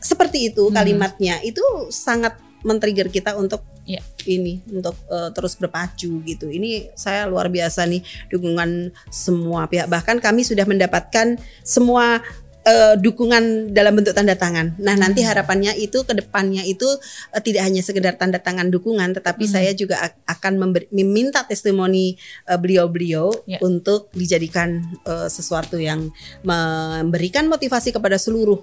seperti 0.00 0.52
itu 0.52 0.72
kalimatnya 0.72 1.44
itu 1.44 1.62
sangat 1.92 2.36
men-trigger 2.62 3.08
kita 3.08 3.36
untuk 3.36 3.62
Iya. 3.80 4.04
ini 4.30 4.62
untuk 4.70 4.94
eh, 5.10 5.34
terus 5.34 5.58
berpacu 5.58 6.22
gitu. 6.22 6.46
Ini 6.46 6.94
saya 6.94 7.26
luar 7.26 7.50
biasa 7.50 7.88
nih 7.90 8.04
dukungan 8.30 8.94
semua 9.10 9.66
pihak. 9.66 9.90
Bahkan 9.90 10.22
kami 10.22 10.46
sudah 10.46 10.62
mendapatkan 10.62 11.34
semua 11.66 12.22
eh, 12.60 12.94
dukungan 12.94 13.72
dalam 13.72 13.96
bentuk 13.96 14.12
tanda 14.12 14.36
tangan. 14.36 14.76
Nah, 14.78 14.92
nanti 14.94 15.24
harapannya 15.24 15.74
itu 15.80 16.04
ke 16.04 16.12
depannya 16.12 16.62
itu 16.62 16.86
eh, 17.32 17.42
tidak 17.42 17.66
hanya 17.66 17.80
sekedar 17.82 18.14
tanda 18.14 18.36
tangan 18.38 18.68
dukungan, 18.68 19.16
tetapi 19.16 19.48
saya 19.48 19.72
juga 19.72 19.96
ak- 20.06 20.20
akan 20.38 20.60
memberi- 20.60 20.90
meminta 20.92 21.42
testimoni 21.42 22.14
eh, 22.46 22.58
beliau-beliau 22.60 23.32
Ya. 23.48 23.58
untuk 23.64 24.12
dijadikan 24.12 24.86
eh, 25.08 25.26
sesuatu 25.26 25.80
yang 25.80 26.12
memberikan 26.44 27.48
motivasi 27.48 27.90
kepada 27.90 28.20
seluruh 28.20 28.60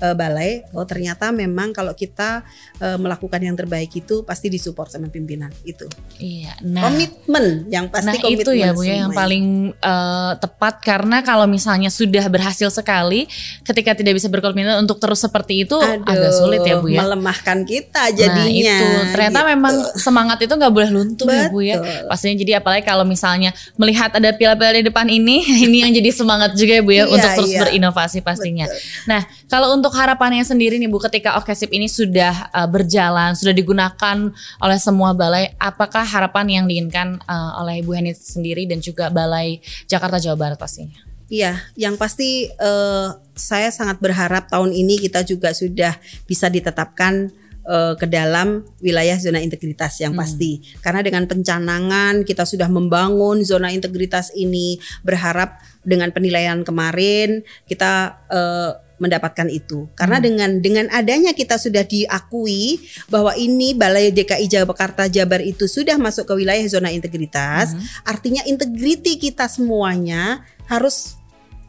eh, 0.00 0.14
balai. 0.16 0.64
Oh, 0.72 0.84
ternyata 0.88 1.28
memang 1.34 1.76
kalau 1.76 1.92
kita 1.92 2.40
eh, 2.80 2.96
melakukan 2.96 3.40
yang 3.42 3.52
terbaik 3.52 3.92
itu 3.92 4.24
pasti 4.24 4.48
disupport 4.48 4.88
sama 4.88 5.12
pimpinan 5.12 5.52
itu. 5.66 5.84
Iya. 6.16 6.56
Nah, 6.64 6.88
Komitmen 6.88 7.68
yang 7.68 7.92
pasti 7.92 8.08
nah 8.08 8.14
komitmen 8.16 8.44
itu 8.44 8.50
ya 8.56 8.72
Bu 8.72 8.82
ya 8.86 9.04
yang 9.04 9.12
paling 9.12 9.74
eh, 9.74 10.32
tepat 10.38 10.80
karena 10.80 11.20
kalau 11.20 11.44
misalnya 11.44 11.92
sudah 11.92 12.24
berhasil 12.30 12.70
sekali 12.70 13.26
ketika 13.66 13.92
tidak 13.92 14.16
bisa 14.16 14.30
berkomitmen 14.30 14.80
untuk 14.80 15.02
terus 15.02 15.20
seperti 15.20 15.66
itu 15.66 15.76
agak 15.82 16.32
Aduh, 16.32 16.38
sulit 16.38 16.62
ya 16.64 16.78
Bu 16.78 16.88
ya. 16.88 17.04
Melemahkan 17.04 17.66
kita 17.66 18.14
jadinya. 18.14 18.40
Nah 18.40 18.48
itu 18.48 18.86
ternyata 19.12 19.40
gitu. 19.44 19.50
memang 19.52 19.74
semangat 19.98 20.38
itu 20.40 20.52
nggak 20.54 20.72
boleh 20.72 20.90
luntur 20.94 21.26
ya 21.26 21.50
Bu 21.50 21.60
ya. 21.60 21.76
Betul. 21.82 22.08
Pastinya 22.08 22.36
jadi 22.38 22.52
apalagi 22.62 22.84
kalau 22.86 23.04
misalnya 23.04 23.50
melihat 23.76 24.14
ada 24.14 24.30
piala-piala 24.32 24.80
di 24.80 24.86
depan 24.86 25.06
ini, 25.10 25.42
ini 25.66 25.84
yang 25.84 25.92
jadi 25.92 26.10
semangat 26.14 26.54
juga 26.54 26.78
ya 26.78 26.82
Bu 26.86 26.92
ya 26.94 27.00
Iya, 27.00 27.14
untuk 27.16 27.30
terus 27.42 27.52
iya. 27.52 27.60
berinovasi 27.66 28.18
pastinya. 28.20 28.66
Nah 29.08 29.24
kalau 29.50 29.74
untuk 29.74 29.90
harapannya 29.90 30.46
sendiri 30.46 30.78
nih 30.78 30.86
Bu, 30.86 31.02
ketika 31.02 31.34
Okesip 31.42 31.74
ini 31.74 31.90
sudah 31.90 32.48
uh, 32.54 32.70
berjalan, 32.70 33.34
sudah 33.34 33.50
digunakan 33.50 34.30
oleh 34.62 34.78
semua 34.78 35.10
balai, 35.10 35.50
apakah 35.58 36.06
harapan 36.06 36.62
yang 36.62 36.64
diinginkan 36.70 37.18
uh, 37.26 37.58
oleh 37.58 37.82
Bu 37.82 37.98
Heni 37.98 38.14
sendiri 38.14 38.70
dan 38.70 38.78
juga 38.78 39.10
Balai 39.10 39.58
Jakarta 39.90 40.22
Jawa 40.22 40.38
Barat 40.38 40.54
pastinya? 40.54 41.02
Iya, 41.30 41.62
yang 41.78 41.94
pasti 41.94 42.50
eh, 42.50 43.08
saya 43.38 43.70
sangat 43.70 44.02
berharap 44.02 44.50
tahun 44.50 44.74
ini 44.74 44.98
kita 44.98 45.22
juga 45.22 45.54
sudah 45.54 45.94
bisa 46.26 46.50
ditetapkan 46.50 47.30
ke 47.70 48.06
dalam 48.10 48.66
wilayah 48.82 49.14
zona 49.14 49.38
integritas 49.38 50.02
yang 50.02 50.10
pasti. 50.18 50.58
Karena 50.82 51.06
dengan 51.06 51.30
pencanangan 51.30 52.26
kita 52.26 52.42
sudah 52.42 52.66
membangun 52.66 53.46
zona 53.46 53.70
integritas 53.70 54.34
ini, 54.34 54.82
berharap 55.06 55.62
dengan 55.86 56.10
penilaian 56.10 56.66
kemarin 56.66 57.46
kita 57.70 58.18
eh, 58.26 58.89
mendapatkan 59.00 59.48
itu. 59.48 59.88
Karena 59.96 60.20
dengan 60.20 60.60
dengan 60.60 60.86
adanya 60.92 61.32
kita 61.32 61.56
sudah 61.56 61.82
diakui 61.82 62.78
bahwa 63.08 63.32
ini 63.34 63.72
Balai 63.72 64.12
DKI 64.12 64.46
Jakarta 64.46 65.08
Jabar 65.08 65.40
itu 65.40 65.64
sudah 65.64 65.96
masuk 65.96 66.28
ke 66.28 66.34
wilayah 66.36 66.62
zona 66.68 66.92
integritas, 66.92 67.72
artinya 68.04 68.44
integriti 68.44 69.16
kita 69.16 69.48
semuanya 69.48 70.44
harus 70.68 71.16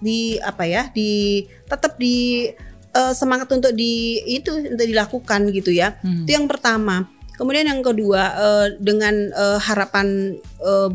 di 0.04 0.36
apa 0.44 0.68
ya 0.68 0.92
di 0.92 1.46
tetap 1.66 1.96
di 1.96 2.52
eh, 2.92 3.14
semangat 3.16 3.48
untuk 3.56 3.72
di 3.72 4.20
itu 4.28 4.52
untuk 4.52 4.86
dilakukan 4.86 5.50
gitu 5.56 5.72
ya. 5.72 5.96
Hmm. 6.04 6.28
itu 6.28 6.36
yang 6.36 6.46
pertama. 6.52 7.08
Kemudian 7.40 7.66
yang 7.66 7.82
kedua 7.82 8.22
eh, 8.38 8.68
dengan 8.78 9.16
eh, 9.32 9.60
harapan 9.64 10.36
eh, 10.62 10.90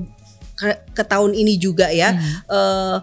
ke, 0.57 0.69
ke 0.93 1.03
tahun 1.05 1.33
ini 1.37 1.57
juga 1.57 1.89
ya 1.93 2.13
eh, 2.49 2.97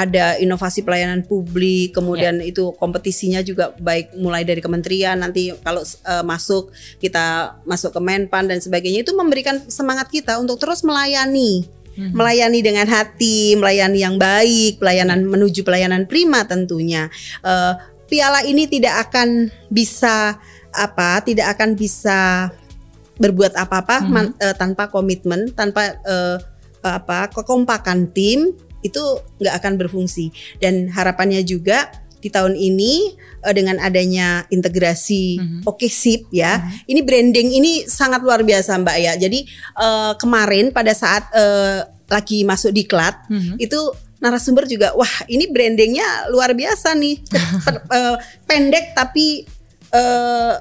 ada 0.00 0.40
inovasi 0.40 0.80
pelayanan 0.80 1.20
publik 1.28 1.92
kemudian 1.92 2.40
itu 2.40 2.72
kompetisinya 2.80 3.44
juga 3.44 3.76
baik 3.76 4.16
mulai 4.16 4.48
dari 4.48 4.64
kementerian 4.64 5.20
nanti 5.20 5.52
kalau 5.60 5.84
eh, 5.84 6.24
masuk 6.24 6.72
kita 6.96 7.58
masuk 7.68 7.92
ke 7.92 8.00
Menpan 8.00 8.48
dan 8.48 8.64
sebagainya 8.64 9.04
itu 9.04 9.12
memberikan 9.12 9.60
semangat 9.68 10.08
kita 10.08 10.40
untuk 10.40 10.56
terus 10.56 10.80
melayani. 10.80 11.68
Melayani 12.16 12.64
dengan 12.64 12.86
hati, 12.88 13.58
melayani 13.60 13.98
yang 14.00 14.16
baik, 14.16 14.80
pelayanan 14.80 15.20
menuju 15.26 15.60
pelayanan 15.66 16.08
prima 16.08 16.48
tentunya. 16.48 17.12
Eh, 17.44 17.72
piala 18.08 18.40
ini 18.46 18.64
tidak 18.70 19.10
akan 19.10 19.52
bisa 19.68 20.40
apa, 20.72 21.20
tidak 21.20 21.52
akan 21.58 21.76
bisa 21.76 22.48
berbuat 23.20 23.52
apa-apa 23.52 24.00
man- 24.08 24.34
eh, 24.40 24.56
tanpa 24.56 24.88
komitmen, 24.88 25.52
tanpa 25.52 25.92
eh, 26.00 26.38
apa 26.80 27.28
kekompakan 27.28 28.08
tim 28.16 28.56
itu 28.80 29.02
nggak 29.36 29.54
akan 29.56 29.72
berfungsi. 29.76 30.28
Dan 30.56 30.88
harapannya 30.88 31.40
juga 31.40 31.88
di 32.16 32.28
tahun 32.28 32.52
ini 32.52 33.16
eh, 33.40 33.54
dengan 33.56 33.80
adanya 33.80 34.44
integrasi 34.46 35.40
oke 35.64 35.88
sip 35.88 36.28
ya 36.28 36.60
ini 36.84 37.00
branding 37.00 37.48
ini 37.50 37.72
sangat 37.82 38.20
luar 38.20 38.44
biasa 38.44 38.76
mbak 38.76 38.96
ya 39.00 39.16
jadi 39.16 39.40
eh, 39.74 40.12
kemarin 40.14 40.68
pada 40.68 40.92
saat 40.92 41.32
eh, 41.32 41.80
lagi 42.06 42.44
masuk 42.44 42.70
diklat 42.70 43.16
Mhm. 43.24 43.56
itu 43.56 43.80
narasumber 44.20 44.68
juga 44.68 44.92
wah 44.92 45.08
ini 45.26 45.48
brandingnya 45.48 46.28
luar 46.28 46.52
biasa 46.52 46.92
nih 46.92 47.24
Per- 47.64 48.20
pendek 48.44 48.92
tapi 48.92 49.48
eh, 49.88 50.54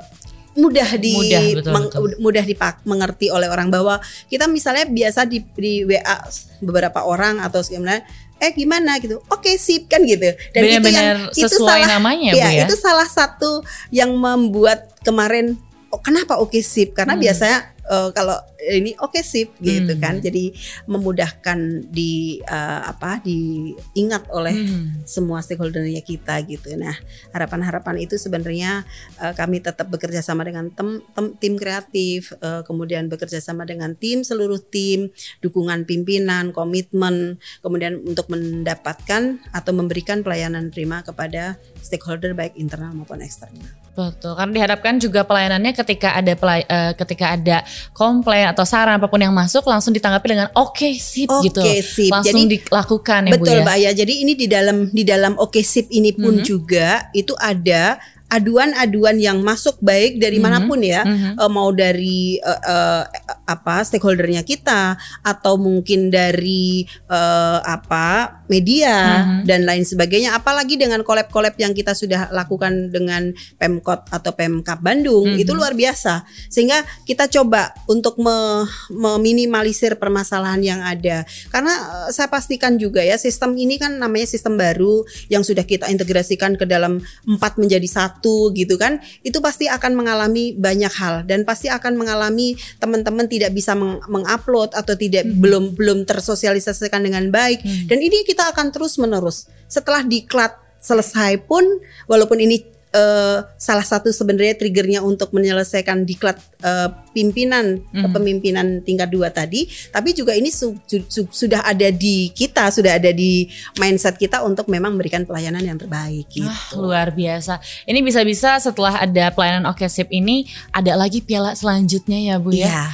mudah 0.60 0.90
di 0.96 1.16
Mudah, 1.16 1.42
betul, 1.56 1.72
meng- 1.72 1.90
betul. 1.90 2.12
mudah 2.20 2.44
dipak 2.44 2.76
mengerti 2.84 3.32
oleh 3.32 3.48
orang 3.48 3.72
bahwa 3.72 3.98
kita 4.28 4.46
misalnya 4.46 4.86
biasa 4.86 5.24
di, 5.24 5.40
di 5.56 5.82
WA 5.84 6.18
beberapa 6.60 7.02
orang 7.02 7.40
atau 7.40 7.64
gimana 7.64 8.04
eh 8.36 8.52
gimana 8.52 8.96
gitu 9.00 9.20
oke 9.28 9.52
sip 9.56 9.88
kan 9.88 10.00
gitu 10.04 10.32
dan 10.52 10.62
itu 10.64 10.90
yang 10.90 11.28
itu 11.28 11.44
sesuai 11.44 11.84
salah 11.84 12.00
namanya, 12.00 12.32
ya, 12.32 12.48
Bu, 12.48 12.56
ya? 12.56 12.64
itu 12.64 12.76
salah 12.76 13.08
satu 13.08 13.64
yang 13.92 14.12
membuat 14.12 14.96
kemarin 15.02 15.60
oh, 15.92 16.00
kenapa 16.00 16.40
oke 16.40 16.56
sip 16.60 16.96
karena 16.96 17.16
Hmm. 17.16 17.24
biasanya 17.24 17.60
eh, 17.90 18.10
kalau 18.14 18.38
ini 18.60 18.94
oke 19.00 19.20
sip 19.24 19.56
gitu 19.60 19.98
Hmm. 19.98 20.02
kan. 20.04 20.16
Jadi 20.22 20.54
memudahkan 20.86 21.90
di 21.90 22.44
uh, 22.44 22.82
apa 22.86 23.24
diingat 23.24 24.28
oleh 24.30 24.52
Hmm. 24.54 25.02
semua 25.08 25.40
stakeholdernya 25.40 26.04
kita 26.04 26.44
gitu. 26.46 26.76
Nah, 26.76 26.94
harapan-harapan 27.32 28.04
itu 28.04 28.20
sebenarnya 28.20 28.84
uh, 29.18 29.34
kami 29.34 29.64
tetap 29.64 29.88
bekerja 29.88 30.20
sama 30.20 30.44
dengan 30.44 30.70
tem, 30.70 31.00
tem- 31.16 31.36
tim 31.40 31.54
kreatif, 31.56 32.36
uh, 32.44 32.62
kemudian 32.68 33.08
bekerja 33.08 33.40
sama 33.40 33.64
dengan 33.64 33.96
tim 33.96 34.22
seluruh 34.22 34.60
tim, 34.60 35.10
dukungan 35.40 35.88
pimpinan, 35.88 36.52
komitmen, 36.52 37.40
kemudian 37.64 38.04
untuk 38.04 38.28
mendapatkan 38.28 39.40
atau 39.56 39.72
memberikan 39.72 40.22
pelayanan 40.22 40.70
prima 40.70 41.02
kepada 41.02 41.56
stakeholder 41.80 42.36
baik 42.36 42.54
internal 42.60 42.92
maupun 42.92 43.24
eksternal. 43.24 43.72
Betul, 44.00 44.32
karena 44.32 44.52
diharapkan 44.56 44.96
juga 44.96 45.28
pelayanannya 45.28 45.76
ketika 45.76 46.16
ada 46.16 46.32
pelay- 46.34 46.64
eh, 46.64 46.96
ketika 46.96 47.36
ada 47.36 47.58
komplain 47.92 48.48
atau 48.48 48.64
saran 48.64 48.96
apa 48.96 49.12
pun 49.12 49.20
yang 49.20 49.36
masuk 49.36 49.68
langsung 49.68 49.92
ditanggapi 49.92 50.28
dengan 50.30 50.48
oke 50.56 50.88
sip 50.96 51.28
Oke 51.28 51.52
gitu. 51.52 51.60
sip. 51.84 52.08
Langsung 52.08 52.40
Jadi 52.40 52.64
dilakukan 52.64 53.22
ya 53.28 53.32
Bu 53.36 53.44
Betul 53.44 53.56
ya. 53.60 53.64
Mbak 53.68 53.78
ya. 53.78 53.92
Jadi 53.92 54.14
ini 54.24 54.34
di 54.34 54.48
dalam 54.48 54.88
di 54.88 55.04
dalam 55.04 55.34
Oke 55.36 55.60
Sip 55.60 55.92
ini 55.92 56.16
pun 56.16 56.40
Mhm. 56.40 56.46
juga 56.48 56.88
itu 57.12 57.36
ada 57.36 58.00
aduan-aduan 58.30 59.18
yang 59.18 59.42
masuk 59.42 59.82
baik 59.82 60.22
dari 60.22 60.38
Mhm. 60.38 60.44
mana 60.46 60.60
pun 60.64 60.80
ya, 60.80 61.02
Mhm. 61.02 61.42
Eh, 61.42 61.50
mau 61.50 61.70
dari 61.74 62.38
eh, 62.38 62.62
eh, 62.62 63.04
apa 63.50 63.82
stakeholdernya 63.82 64.46
kita 64.46 64.94
atau 65.26 65.58
mungkin 65.58 66.14
dari 66.14 66.86
eh, 67.10 67.60
apa 67.60 68.40
media 68.46 69.26
Mhm. 69.26 69.50
dan 69.50 69.66
lain 69.66 69.82
sebagainya. 69.82 70.38
Apalagi 70.38 70.78
dengan 70.78 71.02
collab-collab 71.02 71.58
yang 71.58 71.74
kita 71.74 71.94
sudah 71.94 72.30
lakukan 72.30 72.94
dengan 72.94 73.34
Pemkot 73.58 74.10
atau 74.10 74.32
Pemkap 74.34 74.78
Bandung 74.80 75.34
Mhm. 75.34 75.42
itu 75.42 75.52
luar 75.54 75.74
biasa. 75.74 76.22
Sehingga 76.50 76.86
kita 77.06 77.26
coba 77.30 77.74
untuk 77.90 78.22
me- 78.22 78.66
meminimalisir 78.94 79.98
permasalahan 79.98 80.62
yang 80.62 80.82
ada. 80.82 81.26
Karena 81.50 81.74
saya 82.14 82.30
pastikan 82.30 82.78
juga 82.78 83.02
ya 83.02 83.18
sistem 83.18 83.58
ini 83.58 83.82
kan 83.82 83.98
namanya 83.98 84.30
sistem 84.30 84.54
baru 84.54 85.02
yang 85.34 85.42
sudah 85.42 85.66
kita 85.66 85.90
integrasikan 85.90 86.54
ke 86.54 86.66
dalam 86.70 87.02
empat 87.26 87.58
menjadi 87.58 87.86
satu 87.90 88.19
gitu 88.56 88.76
kan. 88.76 89.00
Itu 89.22 89.40
pasti 89.40 89.70
akan 89.70 89.96
mengalami 89.96 90.58
banyak 90.58 90.94
hal 90.96 91.24
dan 91.24 91.48
pasti 91.48 91.72
akan 91.72 91.96
mengalami 91.96 92.58
teman-teman 92.82 93.30
tidak 93.30 93.54
bisa 93.54 93.78
meng- 93.78 94.04
mengupload 94.10 94.74
atau 94.74 94.94
tidak 94.98 95.28
belum 95.28 95.78
belum 95.78 96.04
tersosialisasikan 96.04 97.04
dengan 97.06 97.30
baik. 97.30 97.64
Dan 97.88 98.00
ini 98.02 98.26
kita 98.26 98.52
akan 98.52 98.74
terus 98.74 98.98
menerus. 98.98 99.48
Setelah 99.70 100.02
diklat 100.02 100.56
selesai 100.80 101.44
pun 101.44 101.64
walaupun 102.08 102.40
ini 102.40 102.79
eh, 102.90 103.38
salah 103.56 103.86
satu 103.86 104.10
sebenarnya 104.10 104.58
triggernya 104.58 105.00
untuk 105.00 105.30
menyelesaikan 105.30 106.04
diklat 106.04 106.38
eh, 106.60 106.90
pimpinan 107.10 107.82
kepemimpinan 107.92 108.82
tingkat 108.82 109.10
dua 109.10 109.30
tadi, 109.30 109.66
tapi 109.90 110.14
juga 110.14 110.34
ini 110.34 110.50
su- 110.50 110.78
su- 110.86 111.06
su- 111.06 111.30
sudah 111.30 111.66
ada 111.66 111.90
di 111.90 112.30
kita, 112.32 112.70
sudah 112.70 112.98
ada 112.98 113.10
di 113.10 113.46
mindset 113.78 114.16
kita 114.16 114.42
untuk 114.42 114.70
memang 114.70 114.94
memberikan 114.96 115.26
pelayanan 115.26 115.62
yang 115.62 115.78
terbaik 115.78 116.26
gitu. 116.30 116.46
Ah, 116.48 116.70
luar 116.78 117.12
biasa. 117.12 117.58
Ini 117.86 118.00
bisa-bisa 118.02 118.58
setelah 118.58 119.02
ada 119.02 119.30
pelayanan 119.30 119.70
oke 119.70 119.86
sip 119.86 120.10
ini 120.10 120.46
ada 120.72 120.94
lagi 120.94 121.22
piala 121.22 121.54
selanjutnya 121.54 122.18
ya 122.18 122.36
Bu 122.38 122.54
ya. 122.54 122.66
Iya. 122.70 122.86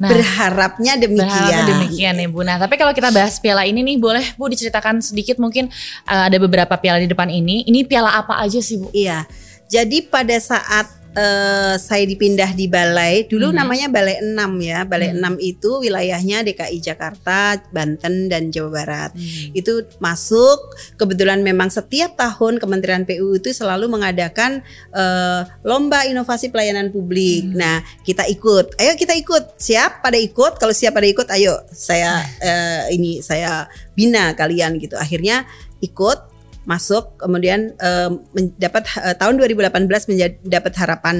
Nah, 0.00 0.08
Berharapnya 0.08 0.96
demikian. 0.96 1.28
Berharapnya 1.28 1.64
demikian 1.76 2.14
ya 2.16 2.28
Bu. 2.32 2.40
Nah 2.40 2.56
tapi 2.56 2.80
kalau 2.80 2.96
kita 2.96 3.12
bahas 3.12 3.36
piala 3.36 3.68
ini 3.68 3.84
nih 3.84 4.00
boleh 4.00 4.24
Bu 4.40 4.48
diceritakan 4.48 5.04
sedikit 5.04 5.36
mungkin 5.36 5.68
uh, 6.08 6.24
ada 6.24 6.40
beberapa 6.40 6.72
piala 6.80 7.04
di 7.04 7.08
depan 7.12 7.28
ini. 7.28 7.68
Ini 7.68 7.84
piala 7.84 8.16
apa 8.16 8.40
aja 8.40 8.64
sih 8.64 8.80
Bu? 8.80 8.88
Iya. 8.96 9.28
Jadi 9.68 10.08
pada 10.08 10.34
saat 10.40 10.99
eh, 11.10 11.74
saya 11.74 12.06
dipindah 12.06 12.54
di 12.54 12.70
balai, 12.70 13.26
dulu 13.26 13.50
Mhm. 13.50 13.56
namanya 13.56 13.86
Balai 13.90 14.22
6 14.22 14.62
ya. 14.62 14.86
Balai 14.86 15.10
Hmm. 15.10 15.34
6 15.34 15.34
itu 15.42 15.82
wilayahnya 15.82 16.46
DKI 16.46 16.78
Jakarta, 16.78 17.58
Banten 17.74 18.30
dan 18.30 18.54
Jawa 18.54 18.70
Barat. 18.70 19.10
Hmm. 19.18 19.50
Itu 19.50 19.90
masuk 19.98 20.78
kebetulan 20.94 21.42
memang 21.42 21.66
setiap 21.68 22.14
tahun 22.14 22.62
Kementerian 22.62 23.02
PU 23.02 23.34
itu 23.34 23.50
selalu 23.50 23.90
mengadakan 23.90 24.62
eh, 24.94 25.42
lomba 25.66 26.06
inovasi 26.06 26.54
pelayanan 26.54 26.94
publik. 26.94 27.42
Hmm. 27.50 27.58
Nah, 27.58 27.76
kita 28.06 28.30
ikut. 28.30 28.78
Ayo 28.78 28.94
kita 28.94 29.14
ikut. 29.18 29.58
Siap 29.58 30.06
pada 30.06 30.18
ikut? 30.18 30.62
Kalau 30.62 30.74
siap 30.74 30.94
pada 30.94 31.06
ikut, 31.10 31.26
ayo 31.34 31.58
saya 31.74 32.22
eh, 32.38 32.94
ini 32.94 33.18
saya 33.18 33.66
bina 33.98 34.32
kalian 34.38 34.78
gitu. 34.78 34.94
Akhirnya 34.94 35.42
ikut 35.82 36.29
masuk 36.64 37.16
kemudian 37.16 37.72
eh, 37.76 38.10
mendapat 38.36 38.84
eh, 39.00 39.16
tahun 39.16 39.40
2018 39.40 40.10
menjadi 40.10 40.34
dapat 40.44 40.72
harapan 40.76 41.16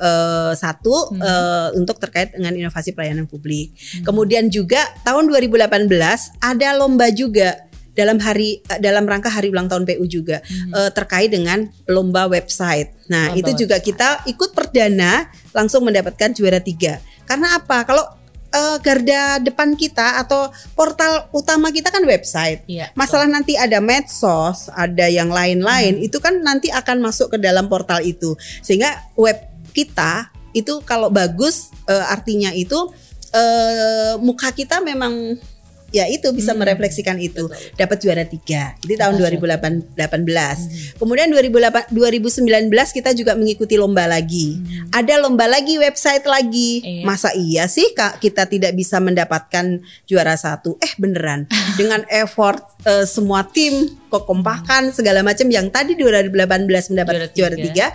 eh, 0.00 0.52
satu 0.56 1.12
Hmm. 1.12 1.20
eh, 1.20 1.68
untuk 1.76 2.00
terkait 2.00 2.32
dengan 2.32 2.56
inovasi 2.56 2.96
pelayanan 2.96 3.28
publik. 3.28 3.76
Kemudian 4.02 4.48
juga 4.48 4.80
tahun 5.04 5.28
2018 5.28 5.88
ada 6.40 6.68
lomba 6.74 7.12
juga 7.12 7.68
dalam 7.92 8.22
hari 8.22 8.62
dalam 8.78 9.10
rangka 9.10 9.26
hari 9.26 9.50
ulang 9.50 9.66
tahun 9.66 9.82
PU 9.82 10.06
juga 10.06 10.38
eh, 10.48 10.90
terkait 10.94 11.34
dengan 11.34 11.66
lomba 11.90 12.30
website. 12.30 12.94
Nah, 13.10 13.34
Lomba 13.34 13.40
itu 13.42 13.66
juga 13.66 13.76
kita 13.82 14.22
ikut 14.30 14.54
perdana 14.54 15.26
langsung 15.50 15.82
mendapatkan 15.82 16.30
juara 16.30 16.62
tiga. 16.62 17.02
Karena 17.26 17.58
apa? 17.58 17.82
Kalau 17.84 18.04
garda 18.80 19.42
depan 19.42 19.74
kita 19.74 20.22
atau 20.22 20.50
portal 20.72 21.28
utama 21.34 21.68
kita 21.70 21.90
kan 21.92 22.02
website. 22.06 22.64
Iya. 22.66 22.90
Masalah 22.94 23.28
nanti 23.28 23.54
ada 23.54 23.82
medsos, 23.82 24.70
ada 24.72 25.06
yang 25.06 25.28
lain-lain, 25.28 26.00
itu 26.00 26.18
kan 26.18 26.40
nanti 26.40 26.72
akan 26.72 27.02
masuk 27.02 27.34
ke 27.34 27.38
dalam 27.38 27.66
portal 27.66 28.00
itu. 28.02 28.34
Sehingga 28.64 29.12
web 29.18 29.36
kita 29.76 30.32
itu 30.56 30.80
kalau 30.82 31.12
bagus 31.12 31.70
eh, 31.86 32.06
artinya 32.08 32.50
itu 32.54 32.90
eh, 33.34 34.14
muka 34.18 34.50
kita 34.50 34.80
memang 34.80 35.36
ya 35.88 36.04
itu 36.04 36.28
bisa 36.32 36.52
Hmm. 36.52 36.60
merefleksikan 36.60 37.16
itu. 37.16 37.48
Dapat 37.74 37.96
juara 38.00 38.24
tiga. 38.24 38.76
Itu 38.84 38.94
tahun 38.94 39.16
Betul. 39.16 39.40
2018 39.40 40.96
kemudian 40.98 41.28
2008 41.28 41.90
2019 41.90 42.68
kita 42.92 43.10
juga 43.12 43.32
mengikuti 43.34 43.80
lomba 43.80 44.04
lagi. 44.04 44.60
Ada 44.92 45.20
lomba 45.20 45.48
lagi 45.48 45.78
website 45.78 46.24
lagi. 46.24 46.80
Iya. 46.80 47.04
masa 47.04 47.30
iya 47.32 47.64
sih 47.66 47.92
Kak, 47.92 48.20
kita 48.20 48.44
tidak 48.46 48.72
bisa 48.74 48.98
mendapatkan 48.98 49.80
juara 50.04 50.34
satu? 50.34 50.76
Eh 50.80 50.92
beneran. 50.96 51.48
Dengan 51.80 52.04
effort 52.08 52.60
eh, 52.84 53.04
semua 53.04 53.44
tim 53.44 53.88
kekompakan 54.08 54.90
segala 54.90 55.20
macam 55.20 55.48
yang 55.48 55.68
tadi 55.68 55.92
2018 55.94 56.92
mendapat 56.92 57.14
Juara 57.14 57.28
juara 57.32 57.56
tiga. 57.56 57.86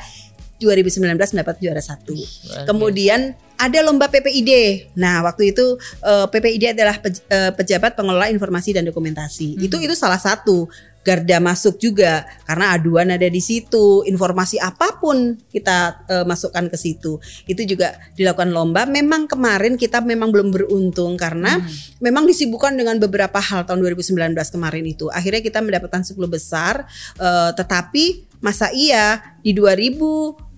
Tiga 0.63 0.79
2019 0.79 1.35
mendapat 1.35 1.55
juara 1.59 1.83
satu 1.83 2.15
Kemudian 2.63 3.35
ada 3.53 3.79
lomba 3.85 4.09
PPID. 4.09 4.51
Nah, 4.97 5.23
waktu 5.23 5.53
itu 5.55 5.77
eh, 6.01 6.25
PPID 6.27 6.73
adalah 6.75 6.99
pej- 6.99 7.23
eh, 7.27 7.51
pejabat 7.53 7.93
pengelola 7.95 8.27
informasi 8.27 8.75
dan 8.75 8.83
dokumentasi. 8.83 9.55
Hmm. 9.55 9.65
Itu 9.67 9.77
itu 9.79 9.93
salah 9.93 10.17
satu 10.19 10.67
garda 11.03 11.35
masuk 11.43 11.83
juga 11.83 12.23
karena 12.47 12.71
aduan 12.79 13.11
ada 13.11 13.27
di 13.27 13.43
situ, 13.43 14.07
informasi 14.07 14.55
apa 14.57 14.97
pun 14.99 15.37
kita 15.53 16.01
eh, 16.09 16.25
masukkan 16.25 16.65
ke 16.67 16.75
situ. 16.75 17.21
Itu 17.45 17.61
juga 17.63 17.93
dilakukan 18.17 18.51
lomba. 18.51 18.83
Memang 18.89 19.29
kemarin 19.29 19.77
kita 19.79 20.01
memang 20.01 20.33
belum 20.33 20.49
beruntung 20.51 21.15
karena 21.15 21.61
Hmm. 21.61 21.69
memang 22.03 22.25
disibukkan 22.25 22.73
dengan 22.73 22.97
beberapa 22.99 23.37
hal 23.37 23.63
tahun 23.69 23.79
2019 23.79 24.49
kemarin 24.49 24.83
itu. 24.87 25.07
Akhirnya 25.13 25.39
kita 25.39 25.61
mendapatkan 25.61 26.03
10 26.03 26.27
besar 26.27 26.83
eh, 27.21 27.51
tetapi 27.53 28.33
masa 28.43 28.73
iya 28.75 29.23
di 29.39 29.55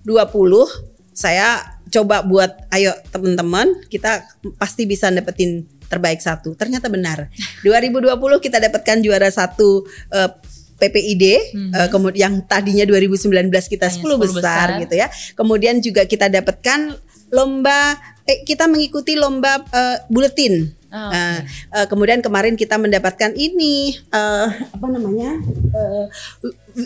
2020 0.06 1.12
saya 1.16 1.76
coba 1.88 2.22
buat 2.22 2.68
ayo 2.70 2.92
teman-teman 3.10 3.72
kita 3.88 4.22
pasti 4.56 4.84
bisa 4.86 5.10
dapetin 5.10 5.64
terbaik 5.86 6.18
satu. 6.18 6.54
Ternyata 6.54 6.86
benar. 6.86 7.30
2020 7.66 8.10
kita 8.42 8.58
dapatkan 8.62 8.96
juara 9.02 9.30
satu 9.30 9.82
eh, 10.12 10.30
PPID 10.76 11.24
eh, 11.24 11.88
kemudian 11.88 12.20
yang 12.20 12.34
tadinya 12.44 12.84
2019 12.84 13.48
kita 13.48 13.88
Hanya 13.88 14.02
10, 14.02 14.18
10 14.18 14.20
besar, 14.20 14.38
besar. 14.44 14.68
gitu 14.82 14.94
ya. 14.94 15.08
Kemudian 15.32 15.80
juga 15.80 16.04
kita 16.04 16.28
dapatkan 16.28 16.94
lomba 17.32 17.96
eh, 18.28 18.44
kita 18.44 18.68
mengikuti 18.70 19.16
lomba 19.18 19.62
eh, 19.72 19.98
buletin. 20.06 20.74
Oh, 20.86 21.10
Eh, 21.12 21.40
eh, 21.76 21.86
kemudian 21.90 22.22
kemarin 22.22 22.54
kita 22.54 22.78
mendapatkan 22.78 23.34
ini 23.34 23.94
eh, 24.00 24.48
apa 24.70 24.86
namanya 24.86 25.34
eh, 25.74 26.06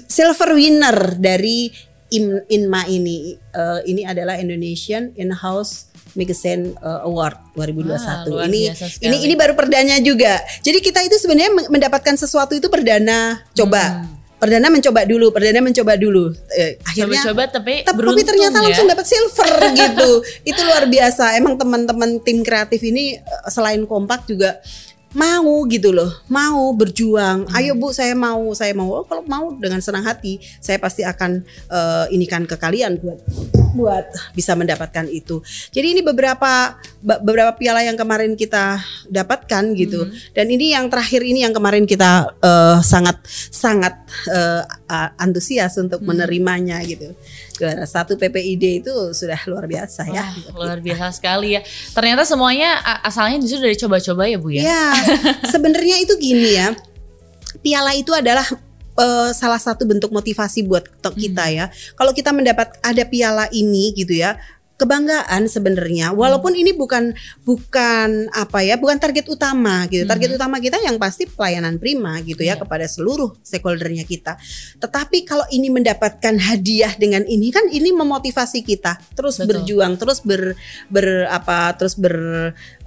silver 0.08 0.54
winner 0.56 1.14
dari 1.20 1.68
In- 2.10 2.44
INMA 2.50 2.82
ini. 2.90 3.34
Eh, 3.36 3.80
ini 3.86 4.02
adalah 4.06 4.38
Indonesian 4.38 5.14
In-house 5.14 5.90
Magazine 6.18 6.74
eh, 6.74 7.00
Award 7.06 7.54
2021. 7.54 7.90
Wah, 7.90 8.18
luar 8.26 8.46
ini 8.50 8.70
ini 9.02 9.16
ini 9.30 9.34
baru 9.38 9.54
perdana 9.54 9.98
juga. 10.02 10.42
Jadi 10.62 10.78
kita 10.82 11.00
itu 11.06 11.16
sebenarnya 11.18 11.50
men- 11.54 11.70
mendapatkan 11.70 12.14
sesuatu 12.18 12.54
itu 12.58 12.66
perdana 12.66 13.42
coba. 13.54 14.02
Hmm. 14.02 14.18
Perdana 14.40 14.72
mencoba 14.72 15.04
dulu, 15.04 15.36
perdana 15.36 15.60
mencoba 15.60 16.00
dulu. 16.00 16.32
Eh, 16.56 16.80
akhirnya 16.80 17.20
tapi 17.28 17.84
tapi 17.84 17.96
beruntung 18.00 18.24
ternyata 18.24 18.56
ya. 18.58 18.64
langsung 18.72 18.88
dapat 18.88 19.06
silver 19.06 19.50
gitu. 19.84 20.10
Itu 20.48 20.60
luar 20.64 20.88
biasa. 20.88 21.36
Emang 21.36 21.60
teman-teman 21.60 22.18
tim 22.24 22.40
kreatif 22.40 22.80
ini 22.80 23.20
eh, 23.20 23.42
selain 23.52 23.84
kompak 23.84 24.24
juga 24.24 24.56
mau 25.10 25.66
gitu 25.66 25.90
loh, 25.90 26.10
mau 26.30 26.70
berjuang. 26.70 27.46
Hmm. 27.46 27.56
Ayo 27.58 27.74
Bu, 27.74 27.90
saya 27.90 28.14
mau, 28.14 28.54
saya 28.54 28.70
mau. 28.74 29.02
Oh, 29.02 29.04
kalau 29.06 29.26
mau 29.26 29.50
dengan 29.58 29.82
senang 29.82 30.06
hati, 30.06 30.38
saya 30.62 30.78
pasti 30.78 31.02
akan 31.02 31.42
eh, 31.70 32.06
inikan 32.14 32.46
ke 32.46 32.54
kalian 32.54 33.02
buat 33.02 33.18
buat 33.74 34.06
bisa 34.34 34.54
mendapatkan 34.58 35.06
itu. 35.10 35.42
Jadi 35.70 35.98
ini 35.98 36.02
beberapa 36.02 36.78
beberapa 37.02 37.54
piala 37.54 37.86
yang 37.86 37.94
kemarin 37.94 38.34
kita 38.34 38.82
dapatkan 39.06 39.74
gitu. 39.78 40.06
Hmm. 40.06 40.14
Dan 40.34 40.46
ini 40.50 40.74
yang 40.74 40.90
terakhir 40.90 41.22
ini 41.22 41.46
yang 41.46 41.54
kemarin 41.54 41.86
kita 41.86 42.34
uh, 42.42 42.78
sangat 42.82 43.22
sangat 43.50 43.94
uh, 44.30 44.62
antusias 45.18 45.78
untuk 45.78 46.02
hmm. 46.02 46.08
menerimanya 46.10 46.82
gitu. 46.82 47.14
Juara 47.60 47.84
satu 47.84 48.16
PPID 48.16 48.80
itu 48.80 48.92
sudah 49.12 49.36
luar 49.44 49.68
biasa 49.68 50.08
ya. 50.08 50.32
luar 50.56 50.80
biasa 50.80 51.12
sekali 51.12 51.52
ya. 51.52 51.60
Ternyata 51.92 52.24
semuanya 52.24 52.80
asalnya 53.04 53.36
justru 53.44 53.68
dari 53.68 53.76
coba-coba 53.76 54.24
ya 54.24 54.38
Bu 54.40 54.48
ya. 54.56 54.62
Ya, 54.64 54.86
sebenarnya 55.52 56.00
itu 56.00 56.16
gini 56.16 56.56
ya. 56.56 56.72
Piala 57.60 57.92
itu 57.92 58.16
adalah 58.16 58.48
uh, 58.96 59.30
salah 59.36 59.60
satu 59.60 59.84
bentuk 59.84 60.08
motivasi 60.08 60.64
buat 60.64 60.88
kita 61.04 61.44
hmm. 61.44 61.56
ya. 61.60 61.64
Kalau 61.92 62.16
kita 62.16 62.32
mendapat 62.32 62.80
ada 62.80 63.04
piala 63.04 63.44
ini 63.52 63.92
gitu 63.92 64.16
ya, 64.16 64.40
kebanggaan 64.80 65.44
sebenarnya 65.44 66.16
walaupun 66.16 66.56
ini 66.56 66.72
bukan 66.72 67.12
bukan 67.44 68.32
apa 68.32 68.64
ya 68.64 68.80
bukan 68.80 68.96
target 68.96 69.28
utama 69.28 69.84
gitu 69.92 70.08
target 70.08 70.32
hmm. 70.32 70.38
utama 70.40 70.56
kita 70.56 70.80
yang 70.80 70.96
pasti 70.96 71.28
pelayanan 71.28 71.76
prima 71.76 72.16
gitu 72.24 72.40
ya 72.40 72.56
yeah. 72.56 72.58
kepada 72.58 72.88
seluruh 72.88 73.36
stakeholdernya 73.44 74.08
kita 74.08 74.40
tetapi 74.80 75.28
kalau 75.28 75.44
ini 75.52 75.68
mendapatkan 75.68 76.40
hadiah 76.40 76.96
dengan 76.96 77.28
ini 77.28 77.52
kan 77.52 77.68
ini 77.68 77.92
memotivasi 77.92 78.64
kita 78.64 78.96
terus 79.12 79.36
Betul. 79.36 79.60
berjuang 79.60 80.00
terus 80.00 80.24
ber, 80.24 80.56
ber 80.88 81.28
apa 81.28 81.76
terus 81.76 82.00
ber 82.00 82.16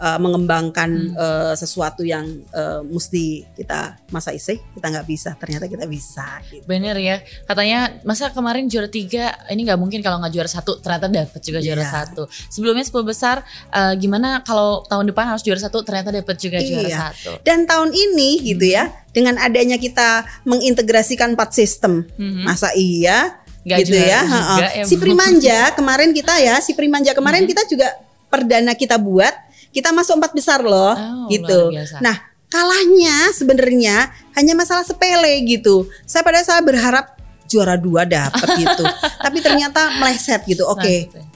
uh, 0.01 0.17
mengembangkan 0.17 1.13
hmm. 1.13 1.15
uh, 1.15 1.53
sesuatu 1.53 2.01
yang 2.01 2.25
uh, 2.57 2.81
mesti 2.81 3.45
kita 3.53 4.01
masa 4.09 4.33
isi 4.33 4.57
kita 4.73 4.89
nggak 4.89 5.05
bisa 5.05 5.37
ternyata 5.37 5.69
kita 5.69 5.85
bisa 5.85 6.41
gitu. 6.49 6.65
bener 6.65 6.97
ya 6.97 7.21
katanya 7.45 8.01
masa 8.01 8.33
kemarin 8.33 8.65
juara 8.65 8.89
tiga 8.89 9.37
ini 9.53 9.69
nggak 9.69 9.77
mungkin 9.77 10.01
kalau 10.01 10.17
nggak 10.17 10.33
juara 10.33 10.49
satu 10.49 10.81
ternyata 10.81 11.05
dapat 11.11 11.41
juga 11.43 11.59
juara 11.61 11.82
juara 11.83 11.91
iya. 11.91 11.91
satu. 12.07 12.23
Sebelumnya 12.47 12.85
sepuluh 12.87 13.11
besar 13.11 13.43
uh, 13.75 13.93
gimana 13.99 14.39
kalau 14.47 14.87
tahun 14.87 15.11
depan 15.11 15.35
harus 15.35 15.43
juara 15.43 15.59
satu 15.59 15.83
ternyata 15.83 16.15
dapat 16.15 16.39
juga 16.39 16.57
iya. 16.63 16.67
juara 16.67 16.89
satu. 17.11 17.31
Dan 17.43 17.67
tahun 17.67 17.91
ini 17.91 18.39
gitu 18.55 18.65
ya 18.71 18.87
dengan 19.11 19.37
adanya 19.37 19.75
kita 19.75 20.25
mengintegrasikan 20.47 21.35
empat 21.35 21.53
sistem, 21.53 22.07
hmm. 22.15 22.47
masa 22.47 22.71
iya 22.73 23.43
Gak 23.63 23.87
gitu 23.87 23.95
ya. 23.95 24.19
Juga, 24.27 24.67
ya 24.75 24.83
si 24.83 24.95
Primanja 24.99 25.59
kemarin 25.77 26.09
kita 26.11 26.33
ya, 26.39 26.59
si 26.59 26.71
Primanja 26.75 27.11
kemarin 27.15 27.45
hmm. 27.45 27.51
kita 27.51 27.63
juga 27.69 27.87
perdana 28.27 28.73
kita 28.75 28.97
buat, 28.99 29.31
kita 29.71 29.93
masuk 29.95 30.19
empat 30.19 30.31
besar 30.35 30.59
loh, 30.65 30.97
oh, 30.97 31.29
gitu. 31.31 31.71
Nah 32.03 32.33
kalahnya 32.51 33.33
sebenarnya 33.33 34.11
hanya 34.35 34.53
masalah 34.53 34.83
sepele 34.83 35.41
gitu. 35.47 35.87
Saya 36.03 36.21
pada 36.25 36.43
saya 36.43 36.59
berharap 36.59 37.15
juara 37.47 37.77
dua 37.77 38.03
dapat 38.03 38.47
gitu, 38.59 38.83
tapi 39.25 39.37
ternyata 39.39 39.95
meleset 40.01 40.43
gitu. 40.43 40.65
Oke, 40.67 41.07
okay 41.07 41.33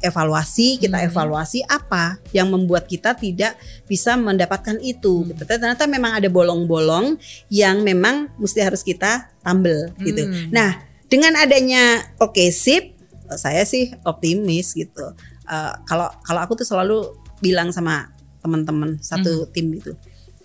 evaluasi, 0.00 0.78
kita 0.78 1.02
hmm. 1.02 1.08
evaluasi 1.10 1.62
apa 1.66 2.18
yang 2.30 2.48
membuat 2.48 2.86
kita 2.86 3.14
tidak 3.14 3.58
bisa 3.86 4.14
mendapatkan 4.14 4.78
itu. 4.80 5.22
Hmm. 5.22 5.34
Gitu. 5.34 5.42
Ternyata 5.44 5.84
memang 5.90 6.18
ada 6.18 6.28
bolong-bolong 6.30 7.18
yang 7.50 7.82
memang 7.82 8.30
mesti 8.40 8.60
harus 8.62 8.82
kita 8.82 9.30
tambel 9.42 9.90
gitu. 10.02 10.24
Hmm. 10.24 10.50
Nah, 10.54 10.78
dengan 11.08 11.36
adanya 11.40 12.04
oke 12.20 12.36
okay, 12.36 12.48
sip, 12.52 12.94
saya 13.36 13.64
sih 13.66 13.92
optimis 14.04 14.72
gitu. 14.76 15.12
Uh, 15.48 15.72
kalau 15.88 16.12
kalau 16.24 16.40
aku 16.44 16.60
tuh 16.60 16.68
selalu 16.68 17.16
bilang 17.40 17.72
sama 17.72 18.12
teman-teman 18.44 19.00
satu 19.00 19.48
hmm. 19.48 19.50
tim 19.50 19.66
itu 19.74 19.92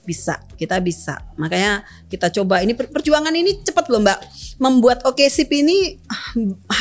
bisa 0.04 0.44
kita 0.60 0.84
bisa 0.84 1.24
makanya 1.39 1.88
kita 2.12 2.28
coba 2.28 2.60
ini 2.60 2.76
perjuangan 2.76 3.32
ini 3.32 3.63
cepat 3.63 3.88
loh 3.88 4.04
mbak 4.04 4.20
membuat 4.60 5.00
oke 5.08 5.24
sip 5.32 5.48
ini 5.48 5.96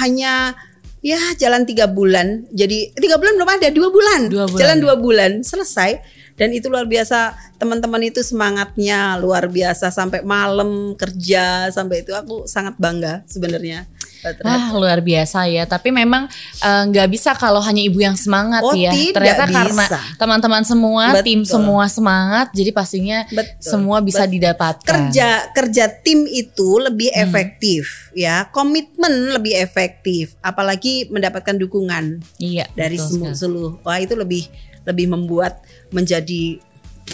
hanya 0.03 0.59
ya 1.03 1.19
jalan 1.37 1.67
tiga 1.67 1.91
bulan. 1.91 2.47
Jadi 2.55 2.95
tiga 2.97 3.19
bulan 3.19 3.35
belum 3.37 3.51
ada 3.51 3.69
dua 3.75 3.89
bulan, 3.91 4.21
dua 4.31 4.47
bulan 4.49 4.61
jalan 4.63 4.79
ya. 4.79 4.83
dua 4.83 4.95
bulan 4.97 5.31
selesai. 5.43 6.23
Dan 6.33 6.57
itu 6.57 6.73
luar 6.73 6.89
biasa 6.89 7.37
teman-teman 7.61 8.09
itu 8.09 8.25
semangatnya 8.25 9.21
luar 9.21 9.53
biasa. 9.53 9.93
Sampai 9.93 10.25
malam 10.25 10.97
kerja 10.97 11.69
sampai 11.69 12.07
itu 12.07 12.17
aku 12.17 12.49
sangat 12.49 12.79
bangga 12.81 13.27
sebenarnya 13.29 13.85
Wah 14.23 14.71
luar 14.75 15.03
biasa 15.03 15.51
ya. 15.51 15.67
Tapi 15.67 15.91
memang 15.91 16.31
eh, 16.63 16.83
nggak 16.89 17.07
uh, 17.07 17.11
bisa 17.11 17.35
kalau 17.35 17.59
hanya 17.59 17.83
ibu 17.83 17.99
yang 17.99 18.15
semangat 18.15 18.63
oh, 18.63 18.75
ya. 18.75 18.95
Ternyata 18.95 19.45
bisa. 19.51 19.57
karena 19.59 19.85
teman-teman 20.15 20.63
semua, 20.63 21.05
Betul. 21.19 21.27
tim 21.27 21.41
semua 21.43 21.85
semangat, 21.91 22.47
jadi 22.55 22.71
pastinya 22.71 23.19
Betul. 23.27 23.59
semua 23.59 23.99
bisa 23.99 24.25
Betul. 24.25 24.35
didapatkan. 24.39 24.87
Kerja 24.87 25.29
kerja 25.51 25.85
tim 26.03 26.25
itu 26.31 26.79
lebih 26.79 27.11
hmm. 27.11 27.23
efektif 27.27 28.15
ya. 28.15 28.47
Komitmen 28.55 29.35
lebih 29.35 29.59
efektif. 29.59 30.39
Apalagi 30.41 31.11
mendapatkan 31.11 31.59
dukungan. 31.59 32.23
Iya. 32.39 32.71
Dari 32.79 32.99
semua 32.99 33.35
seluruh. 33.35 33.83
Wah 33.83 33.99
itu 33.99 34.15
lebih 34.15 34.47
lebih 34.87 35.11
membuat 35.11 35.63
menjadi 35.95 36.59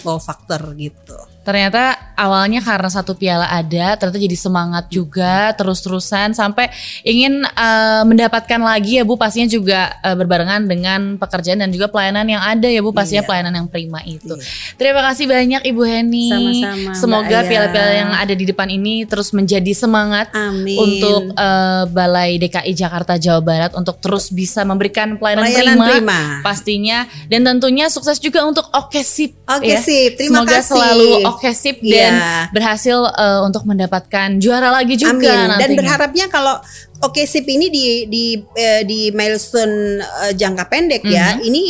wow 0.05 0.21
faktor 0.21 0.77
gitu. 0.77 1.17
Ternyata 1.49 1.97
awalnya 2.13 2.61
karena 2.61 2.93
satu 2.93 3.17
piala 3.17 3.49
ada, 3.49 3.97
ternyata 3.97 4.21
jadi 4.21 4.37
semangat 4.37 4.85
juga 4.93 5.57
terus-terusan 5.57 6.37
sampai 6.37 6.69
ingin 7.01 7.41
uh, 7.57 8.05
mendapatkan 8.05 8.61
lagi 8.61 9.01
ya 9.01 9.09
Bu 9.09 9.17
pastinya 9.17 9.49
juga 9.49 9.97
uh, 10.05 10.13
berbarengan 10.13 10.69
dengan 10.69 11.17
pekerjaan 11.17 11.65
dan 11.65 11.73
juga 11.73 11.89
pelayanan 11.89 12.29
yang 12.29 12.45
ada 12.45 12.69
ya 12.69 12.85
Bu 12.85 12.93
pastinya 12.93 13.25
iya. 13.25 13.29
pelayanan 13.33 13.55
yang 13.65 13.69
prima 13.73 14.05
itu. 14.05 14.37
Iya. 14.37 14.45
Terima 14.77 15.01
kasih 15.09 15.25
banyak 15.25 15.63
Ibu 15.73 15.83
Heni. 15.89 16.29
Sama-sama. 16.29 16.93
Semoga 17.01 17.39
piala-piala 17.49 17.93
yang 17.97 18.13
ada 18.13 18.35
di 18.37 18.45
depan 18.45 18.69
ini 18.69 19.09
terus 19.09 19.33
menjadi 19.33 19.73
semangat 19.73 20.29
Amin. 20.37 20.77
untuk 20.77 21.33
uh, 21.33 21.89
Balai 21.89 22.37
DKI 22.37 22.77
Jakarta 22.77 23.17
Jawa 23.17 23.41
Barat 23.41 23.73
untuk 23.73 24.05
terus 24.05 24.29
bisa 24.29 24.69
memberikan 24.69 25.17
pelayanan, 25.17 25.49
pelayanan 25.49 25.77
prima, 25.81 25.89
prima 25.97 26.21
pastinya 26.45 27.09
dan 27.33 27.41
tentunya 27.41 27.89
sukses 27.89 28.21
juga 28.21 28.45
untuk 28.45 28.69
Okesip. 28.69 29.33
Okesip. 29.49 30.13
Ya. 30.13 30.19
Terima 30.21 30.45
Semoga 30.45 30.61
kasih. 30.61 30.69
selalu 30.77 31.38
Oke 31.39 31.55
sip 31.55 31.79
yeah. 31.81 31.95
dan 31.95 32.13
berhasil 32.51 32.99
uh, 33.15 33.47
untuk 33.47 33.63
mendapatkan 33.63 34.43
juara 34.43 34.75
lagi 34.75 34.99
juga 34.99 35.15
Amin. 35.15 35.55
Dan 35.63 35.71
berharapnya 35.79 36.27
kalau 36.27 36.59
Oke 36.99 37.31
sip 37.31 37.47
ini 37.47 37.71
di 37.71 38.11
di 38.11 38.25
uh, 38.43 38.83
di 38.83 39.15
milestone 39.15 40.03
uh, 40.03 40.35
jangka 40.35 40.67
pendek 40.67 41.07
mm 41.07 41.09
-hmm. 41.09 41.15
ya. 41.15 41.27
Mhm. 41.39 41.47
Ini 41.47 41.63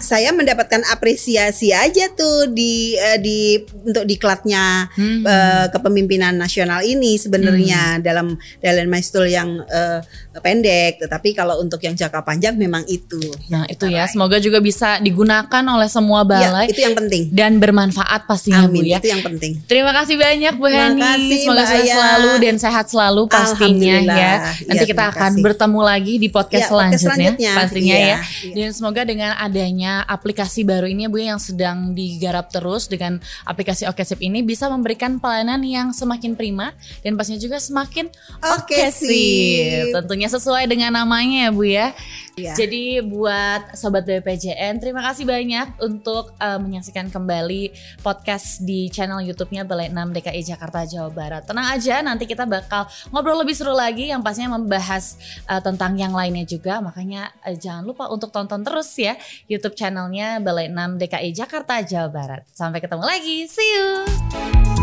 saya 0.00 0.32
mendapatkan 0.34 0.82
apresiasi 0.90 1.72
aja 1.72 2.10
tuh 2.12 2.50
di 2.50 2.96
uh, 2.96 3.18
di 3.20 3.60
untuk 3.84 4.04
diklatnya 4.04 4.88
hmm. 4.96 5.22
uh, 5.24 5.66
kepemimpinan 5.72 6.36
nasional 6.36 6.82
ini 6.82 7.16
sebenarnya 7.20 8.00
hmm. 8.00 8.02
dalam 8.02 8.26
dalam 8.60 8.86
milestone 8.88 9.30
yang 9.30 9.48
uh, 9.64 10.00
pendek. 10.40 11.00
Tetapi 11.00 11.36
kalau 11.36 11.60
untuk 11.60 11.80
yang 11.84 11.94
jangka 11.94 12.24
panjang 12.24 12.56
memang 12.56 12.82
itu 12.88 13.20
nah 13.48 13.64
itu 13.68 13.86
ya. 13.90 14.08
semoga 14.08 14.40
juga 14.40 14.58
bisa 14.58 14.98
digunakan 15.02 15.62
oleh 15.66 15.88
semua 15.90 16.22
iya, 16.24 16.30
balai 16.30 16.66
ya, 16.68 16.72
itu 16.72 16.80
yang 16.82 16.96
penting. 16.96 17.22
dan 17.30 17.52
bermanfaat 17.60 18.24
pastinya 18.24 18.66
Amin, 18.66 18.82
Bu 18.84 18.90
ya. 18.90 18.98
itu 18.98 19.08
yang 19.10 19.22
penting. 19.24 19.52
Terima 19.66 19.92
kasih 19.92 20.16
banyak 20.16 20.54
Bu 20.56 20.66
Heni 20.66 21.40
semoga 21.42 21.64
sehat 21.68 21.86
selalu 21.86 22.30
dan 22.40 22.54
sehat 22.56 22.86
selalu 22.88 23.22
pastinya 23.28 23.96
ya. 24.00 24.34
Nanti 24.66 24.84
ya, 24.84 24.88
kita 24.88 25.04
akan 25.12 25.32
bertemu 25.44 25.80
lagi 25.82 26.14
di 26.16 26.28
podcast, 26.30 26.68
ya, 26.68 26.70
selanjutnya, 26.70 27.10
selanjutnya. 27.10 27.52
pastinya 27.54 27.96
ya, 27.96 28.06
ya. 28.08 28.18
dan 28.56 28.70
semoga 28.72 29.02
dengan 29.04 29.30
adanya 29.36 29.89
aplikasi 30.06 30.62
baru 30.62 30.86
ini 30.86 31.06
ya 31.06 31.10
Bu 31.10 31.18
yang 31.18 31.40
sedang 31.42 31.92
digarap 31.92 32.48
terus 32.48 32.86
dengan 32.86 33.18
aplikasi 33.44 33.86
Okesip 33.90 34.22
ini 34.22 34.46
bisa 34.46 34.70
memberikan 34.70 35.18
pelayanan 35.18 35.60
yang 35.66 35.90
semakin 35.90 36.38
prima 36.38 36.72
dan 37.02 37.18
pastinya 37.18 37.40
juga 37.42 37.58
semakin 37.58 38.08
Okesip. 38.40 39.94
Tentunya 39.94 40.28
sesuai 40.30 40.64
dengan 40.70 40.94
namanya 40.94 41.48
ya 41.48 41.50
Bu 41.50 41.64
ya. 41.66 41.92
Ya. 42.40 42.54
Jadi 42.56 43.04
buat 43.04 43.76
sobat 43.76 44.08
BPJN 44.08 44.80
terima 44.80 45.04
kasih 45.04 45.28
banyak 45.28 45.76
untuk 45.84 46.32
uh, 46.40 46.56
menyaksikan 46.56 47.12
kembali 47.12 47.70
podcast 48.00 48.64
di 48.64 48.88
channel 48.88 49.20
YouTube-nya 49.20 49.68
Balai 49.68 49.92
6 49.92 50.16
DKI 50.16 50.40
Jakarta 50.40 50.88
Jawa 50.88 51.12
Barat. 51.12 51.44
Tenang 51.44 51.68
aja 51.68 52.00
nanti 52.00 52.24
kita 52.24 52.48
bakal 52.48 52.88
ngobrol 53.12 53.44
lebih 53.44 53.52
seru 53.52 53.76
lagi 53.76 54.08
yang 54.08 54.24
pastinya 54.24 54.56
membahas 54.56 55.20
uh, 55.44 55.60
tentang 55.60 56.00
yang 56.00 56.16
lainnya 56.16 56.48
juga. 56.48 56.80
Makanya 56.80 57.28
uh, 57.44 57.56
jangan 57.56 57.84
lupa 57.84 58.08
untuk 58.08 58.32
tonton 58.32 58.64
terus 58.64 58.88
ya 58.96 59.20
YouTube 59.44 59.76
channelnya 59.76 60.40
Balai 60.40 60.72
6 60.72 60.96
DKI 60.96 61.30
Jakarta 61.36 61.84
Jawa 61.84 62.08
Barat. 62.08 62.42
Sampai 62.56 62.80
ketemu 62.80 63.04
lagi. 63.04 63.44
See 63.44 63.68
you. 63.76 64.79